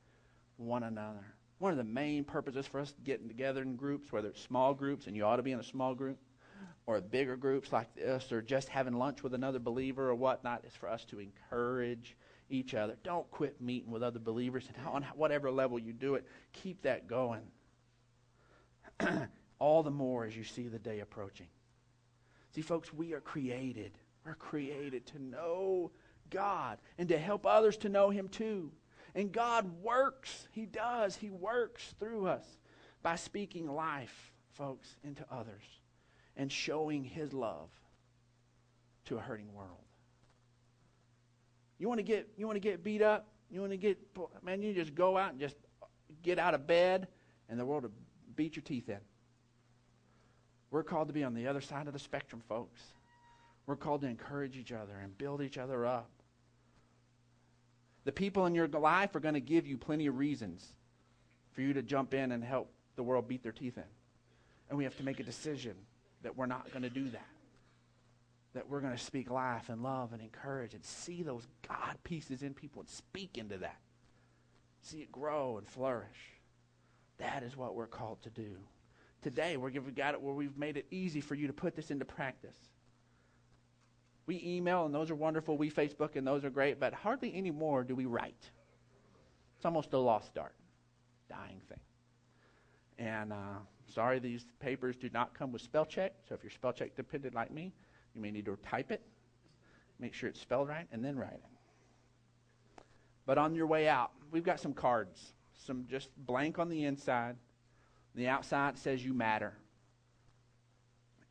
one 0.57 0.81
another. 0.81 1.35
One 1.59 1.71
of 1.71 1.77
the 1.77 1.83
main 1.83 2.23
purposes 2.23 2.65
for 2.65 2.79
us 2.79 2.95
getting 3.03 3.27
together 3.27 3.61
in 3.61 3.75
groups, 3.75 4.11
whether 4.11 4.29
it's 4.29 4.41
small 4.41 4.73
groups, 4.73 5.05
and 5.05 5.15
you 5.15 5.23
ought 5.23 5.35
to 5.35 5.43
be 5.43 5.51
in 5.51 5.59
a 5.59 5.63
small 5.63 5.93
group, 5.93 6.17
or 6.85 6.99
bigger 6.99 7.37
groups 7.37 7.71
like 7.71 7.93
this, 7.95 8.31
or 8.31 8.41
just 8.41 8.67
having 8.67 8.93
lunch 8.93 9.23
with 9.23 9.33
another 9.33 9.59
believer 9.59 10.09
or 10.09 10.15
whatnot, 10.15 10.65
is 10.65 10.75
for 10.75 10.89
us 10.89 11.05
to 11.05 11.19
encourage 11.19 12.17
each 12.49 12.73
other. 12.73 12.97
Don't 13.03 13.29
quit 13.31 13.61
meeting 13.61 13.91
with 13.91 14.03
other 14.03 14.19
believers, 14.19 14.67
and 14.75 14.87
on 14.87 15.03
whatever 15.15 15.49
level 15.49 15.79
you 15.79 15.93
do 15.93 16.15
it, 16.15 16.25
keep 16.51 16.81
that 16.81 17.07
going. 17.07 17.43
all 19.59 19.81
the 19.81 19.91
more 19.91 20.25
as 20.25 20.35
you 20.35 20.43
see 20.43 20.67
the 20.67 20.79
day 20.79 20.99
approaching. 20.99 21.47
See, 22.53 22.61
folks, 22.61 22.93
we 22.93 23.13
are 23.13 23.21
created. 23.21 23.97
We're 24.25 24.35
created 24.35 25.05
to 25.07 25.19
know 25.19 25.91
God 26.29 26.79
and 26.97 27.07
to 27.09 27.17
help 27.17 27.45
others 27.45 27.77
to 27.77 27.89
know 27.89 28.09
Him 28.09 28.27
too. 28.27 28.71
And 29.15 29.31
God 29.31 29.81
works. 29.81 30.47
He 30.51 30.65
does. 30.65 31.15
He 31.15 31.29
works 31.29 31.95
through 31.99 32.27
us 32.27 32.45
by 33.01 33.15
speaking 33.15 33.73
life, 33.73 34.33
folks, 34.51 34.97
into 35.03 35.25
others 35.31 35.63
and 36.37 36.51
showing 36.51 37.03
His 37.03 37.33
love 37.33 37.69
to 39.05 39.17
a 39.17 39.19
hurting 39.19 39.53
world. 39.53 39.69
You 41.79 41.87
want 41.87 41.99
to 41.99 42.03
get 42.03 42.29
you 42.37 42.45
want 42.45 42.55
to 42.55 42.61
get 42.61 42.83
beat 42.83 43.01
up? 43.01 43.27
You 43.51 43.59
want 43.59 43.71
to 43.71 43.77
get 43.77 43.99
man? 44.43 44.61
You 44.61 44.73
just 44.73 44.95
go 44.95 45.17
out 45.17 45.31
and 45.31 45.39
just 45.39 45.55
get 46.21 46.39
out 46.39 46.53
of 46.53 46.65
bed, 46.65 47.07
and 47.49 47.59
the 47.59 47.65
world 47.65 47.83
will 47.83 47.91
beat 48.35 48.55
your 48.55 48.63
teeth 48.63 48.89
in. 48.89 48.99
We're 50.71 50.83
called 50.83 51.07
to 51.09 51.13
be 51.13 51.23
on 51.23 51.33
the 51.33 51.47
other 51.47 51.61
side 51.61 51.87
of 51.87 51.93
the 51.93 51.99
spectrum, 51.99 52.41
folks. 52.47 52.81
We're 53.67 53.75
called 53.75 54.01
to 54.01 54.07
encourage 54.07 54.57
each 54.57 54.71
other 54.71 54.93
and 55.01 55.17
build 55.17 55.41
each 55.41 55.57
other 55.57 55.85
up. 55.85 56.09
The 58.05 58.11
people 58.11 58.45
in 58.45 58.55
your 58.55 58.67
life 58.67 59.15
are 59.15 59.19
going 59.19 59.35
to 59.35 59.39
give 59.39 59.67
you 59.67 59.77
plenty 59.77 60.07
of 60.07 60.17
reasons 60.17 60.73
for 61.53 61.61
you 61.61 61.73
to 61.73 61.81
jump 61.81 62.13
in 62.13 62.31
and 62.31 62.43
help 62.43 62.71
the 62.95 63.03
world 63.03 63.27
beat 63.27 63.43
their 63.43 63.51
teeth 63.51 63.77
in. 63.77 63.83
And 64.69 64.77
we 64.77 64.83
have 64.83 64.97
to 64.97 65.03
make 65.03 65.19
a 65.19 65.23
decision 65.23 65.75
that 66.23 66.35
we're 66.37 66.45
not 66.45 66.71
going 66.71 66.83
to 66.83 66.89
do 66.89 67.09
that. 67.09 67.27
That 68.53 68.69
we're 68.69 68.81
going 68.81 68.95
to 68.95 69.03
speak 69.03 69.29
life 69.29 69.69
and 69.69 69.81
love 69.81 70.13
and 70.13 70.21
encourage 70.21 70.73
and 70.73 70.83
see 70.83 71.23
those 71.23 71.47
God 71.67 71.97
pieces 72.03 72.43
in 72.43 72.53
people 72.53 72.81
and 72.81 72.89
speak 72.89 73.37
into 73.37 73.57
that. 73.59 73.79
See 74.81 74.99
it 74.99 75.11
grow 75.11 75.57
and 75.57 75.67
flourish. 75.67 76.07
That 77.17 77.43
is 77.43 77.55
what 77.55 77.75
we're 77.75 77.87
called 77.87 78.21
to 78.23 78.29
do. 78.29 78.57
Today, 79.21 79.55
we've 79.55 79.95
got 79.95 80.13
it 80.13 80.21
where 80.21 80.33
we've 80.33 80.57
made 80.57 80.75
it 80.75 80.85
easy 80.91 81.21
for 81.21 81.35
you 81.35 81.47
to 81.47 81.53
put 81.53 81.75
this 81.75 81.89
into 81.91 82.03
practice. 82.03 82.57
We 84.25 84.41
email, 84.45 84.85
and 84.85 84.93
those 84.93 85.09
are 85.09 85.15
wonderful. 85.15 85.57
We 85.57 85.71
Facebook, 85.71 86.15
and 86.15 86.27
those 86.27 86.43
are 86.43 86.49
great, 86.49 86.79
but 86.79 86.93
hardly 86.93 87.33
anymore 87.33 87.83
do 87.83 87.95
we 87.95 88.05
write. 88.05 88.49
It's 89.55 89.65
almost 89.65 89.93
a 89.93 89.97
lost 89.97 90.37
art, 90.37 90.55
dying 91.29 91.61
thing. 91.69 91.79
And 92.97 93.31
uh, 93.31 93.59
sorry, 93.87 94.19
these 94.19 94.45
papers 94.59 94.95
do 94.95 95.09
not 95.13 95.33
come 95.33 95.51
with 95.51 95.61
spell 95.61 95.85
check. 95.85 96.13
So 96.27 96.35
if 96.35 96.43
you're 96.43 96.51
spell 96.51 96.73
check 96.73 96.95
dependent 96.95 97.33
like 97.35 97.51
me, 97.51 97.73
you 98.13 98.21
may 98.21 98.31
need 98.31 98.45
to 98.45 98.57
type 98.57 98.91
it, 98.91 99.01
make 99.99 100.13
sure 100.13 100.29
it's 100.29 100.39
spelled 100.39 100.69
right, 100.69 100.87
and 100.91 101.03
then 101.03 101.17
write 101.17 101.33
it. 101.33 102.83
But 103.25 103.37
on 103.37 103.55
your 103.55 103.67
way 103.67 103.87
out, 103.87 104.11
we've 104.31 104.43
got 104.43 104.59
some 104.59 104.73
cards 104.73 105.33
some 105.65 105.85
just 105.89 106.09
blank 106.17 106.59
on 106.59 106.69
the 106.69 106.85
inside. 106.85 107.35
The 108.15 108.27
outside 108.27 108.77
says 108.77 109.03
you 109.03 109.13
matter. 109.13 109.53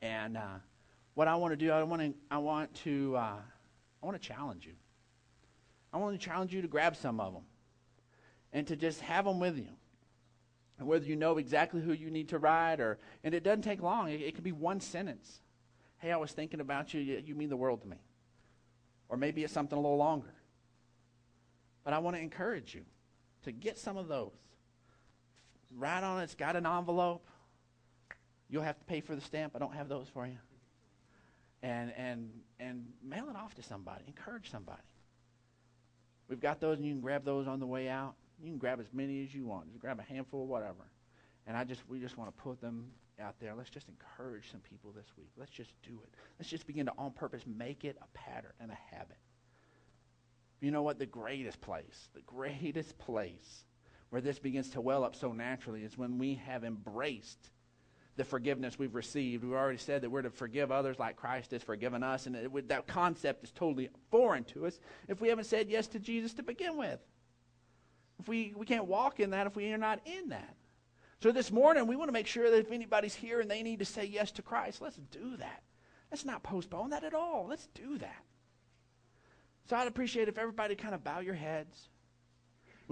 And 0.00 0.36
uh, 0.36 0.58
what 1.14 1.28
I 1.28 1.36
want 1.36 1.52
to 1.52 1.56
do, 1.56 1.70
I 1.70 1.82
want 1.82 2.02
to, 2.02 2.14
I 2.30 2.38
want 2.38 2.74
to, 2.76 3.16
uh, 3.16 3.36
I 4.02 4.06
want 4.06 4.20
to 4.20 4.26
challenge 4.26 4.66
you. 4.66 4.72
I 5.92 5.98
want 5.98 6.18
to 6.18 6.24
challenge 6.24 6.52
you 6.52 6.62
to 6.62 6.68
grab 6.68 6.96
some 6.96 7.20
of 7.20 7.34
them 7.34 7.42
and 8.52 8.66
to 8.66 8.76
just 8.76 9.00
have 9.02 9.24
them 9.24 9.38
with 9.38 9.58
you. 9.58 9.68
Whether 10.78 11.06
you 11.06 11.16
know 11.16 11.38
exactly 11.38 11.80
who 11.80 11.92
you 11.92 12.10
need 12.10 12.30
to 12.30 12.38
write 12.38 12.80
or, 12.80 12.98
and 13.22 13.34
it 13.34 13.44
doesn't 13.44 13.62
take 13.62 13.82
long. 13.82 14.08
It, 14.08 14.20
it 14.20 14.34
could 14.34 14.44
be 14.44 14.52
one 14.52 14.80
sentence. 14.80 15.40
Hey, 15.98 16.10
I 16.10 16.16
was 16.16 16.32
thinking 16.32 16.60
about 16.60 16.92
you. 16.92 17.00
You 17.00 17.34
mean 17.34 17.48
the 17.48 17.56
world 17.56 17.82
to 17.82 17.88
me. 17.88 17.98
Or 19.08 19.16
maybe 19.16 19.44
it's 19.44 19.52
something 19.52 19.78
a 19.78 19.80
little 19.80 19.98
longer. 19.98 20.34
But 21.84 21.92
I 21.92 21.98
want 21.98 22.16
to 22.16 22.22
encourage 22.22 22.74
you 22.74 22.82
to 23.44 23.52
get 23.52 23.78
some 23.78 23.96
of 23.96 24.08
those. 24.08 24.32
Write 25.76 26.02
on 26.02 26.20
it. 26.20 26.24
It's 26.24 26.34
got 26.34 26.56
an 26.56 26.66
envelope. 26.66 27.26
You'll 28.48 28.62
have 28.62 28.78
to 28.78 28.84
pay 28.84 29.00
for 29.00 29.14
the 29.14 29.20
stamp. 29.20 29.52
I 29.54 29.58
don't 29.58 29.74
have 29.74 29.88
those 29.88 30.08
for 30.08 30.26
you. 30.26 30.38
And, 31.62 31.92
and, 31.96 32.30
and 32.58 32.86
mail 33.02 33.26
it 33.30 33.36
off 33.36 33.54
to 33.54 33.62
somebody. 33.62 34.04
Encourage 34.06 34.50
somebody. 34.50 34.82
We've 36.28 36.40
got 36.40 36.60
those, 36.60 36.78
and 36.78 36.86
you 36.86 36.92
can 36.92 37.00
grab 37.00 37.24
those 37.24 37.46
on 37.46 37.60
the 37.60 37.66
way 37.66 37.88
out. 37.88 38.14
You 38.42 38.50
can 38.50 38.58
grab 38.58 38.80
as 38.80 38.86
many 38.92 39.22
as 39.22 39.34
you 39.34 39.46
want. 39.46 39.68
Just 39.68 39.80
grab 39.80 40.00
a 40.00 40.02
handful, 40.02 40.46
whatever. 40.46 40.90
And 41.46 41.56
I 41.56 41.64
just, 41.64 41.88
we 41.88 42.00
just 42.00 42.18
want 42.18 42.36
to 42.36 42.42
put 42.42 42.60
them 42.60 42.86
out 43.20 43.36
there. 43.40 43.54
Let's 43.54 43.70
just 43.70 43.88
encourage 43.88 44.50
some 44.50 44.60
people 44.60 44.90
this 44.92 45.06
week. 45.16 45.30
Let's 45.36 45.50
just 45.50 45.70
do 45.82 46.00
it. 46.02 46.14
Let's 46.38 46.50
just 46.50 46.66
begin 46.66 46.86
to, 46.86 46.92
on 46.98 47.12
purpose, 47.12 47.42
make 47.46 47.84
it 47.84 47.96
a 48.02 48.18
pattern 48.18 48.52
and 48.60 48.70
a 48.70 48.94
habit. 48.94 49.16
You 50.60 50.70
know 50.70 50.82
what? 50.82 50.98
The 50.98 51.06
greatest 51.06 51.60
place, 51.60 52.08
the 52.14 52.22
greatest 52.22 52.98
place 52.98 53.64
where 54.10 54.20
this 54.20 54.38
begins 54.38 54.70
to 54.70 54.80
well 54.80 55.04
up 55.04 55.16
so 55.16 55.32
naturally 55.32 55.82
is 55.82 55.96
when 55.96 56.18
we 56.18 56.34
have 56.46 56.64
embraced 56.64 57.50
the 58.16 58.24
forgiveness 58.24 58.78
we've 58.78 58.94
received. 58.94 59.42
We've 59.42 59.54
already 59.54 59.78
said 59.78 60.02
that 60.02 60.10
we're 60.10 60.22
to 60.22 60.30
forgive 60.30 60.70
others 60.70 60.98
like 60.98 61.16
Christ 61.16 61.52
has 61.52 61.62
forgiven 61.62 62.02
us, 62.02 62.26
and 62.26 62.36
it, 62.36 62.68
that 62.68 62.86
concept 62.86 63.42
is 63.42 63.50
totally 63.52 63.88
foreign 64.10 64.44
to 64.44 64.66
us 64.66 64.78
if 65.08 65.20
we 65.20 65.28
haven't 65.28 65.44
said 65.44 65.70
yes 65.70 65.86
to 65.88 65.98
Jesus 65.98 66.34
to 66.34 66.42
begin 66.42 66.76
with. 66.76 67.00
If 68.22 68.28
we, 68.28 68.54
we 68.56 68.66
can't 68.66 68.86
walk 68.86 69.18
in 69.18 69.30
that 69.30 69.48
if 69.48 69.56
we 69.56 69.72
are 69.72 69.78
not 69.78 69.98
in 70.06 70.28
that. 70.28 70.54
So 71.20 71.32
this 71.32 71.50
morning, 71.50 71.88
we 71.88 71.96
want 71.96 72.06
to 72.06 72.12
make 72.12 72.28
sure 72.28 72.48
that 72.52 72.56
if 72.56 72.70
anybody's 72.70 73.16
here 73.16 73.40
and 73.40 73.50
they 73.50 73.64
need 73.64 73.80
to 73.80 73.84
say 73.84 74.04
yes 74.04 74.30
to 74.32 74.42
Christ, 74.42 74.80
let's 74.80 75.00
do 75.10 75.36
that. 75.38 75.64
Let's 76.08 76.24
not 76.24 76.44
postpone 76.44 76.90
that 76.90 77.02
at 77.02 77.14
all. 77.14 77.46
Let's 77.48 77.66
do 77.74 77.98
that. 77.98 78.22
So 79.68 79.74
I'd 79.74 79.88
appreciate 79.88 80.28
if 80.28 80.38
everybody 80.38 80.76
kind 80.76 80.94
of 80.94 81.02
bow 81.02 81.18
your 81.18 81.34
heads. 81.34 81.88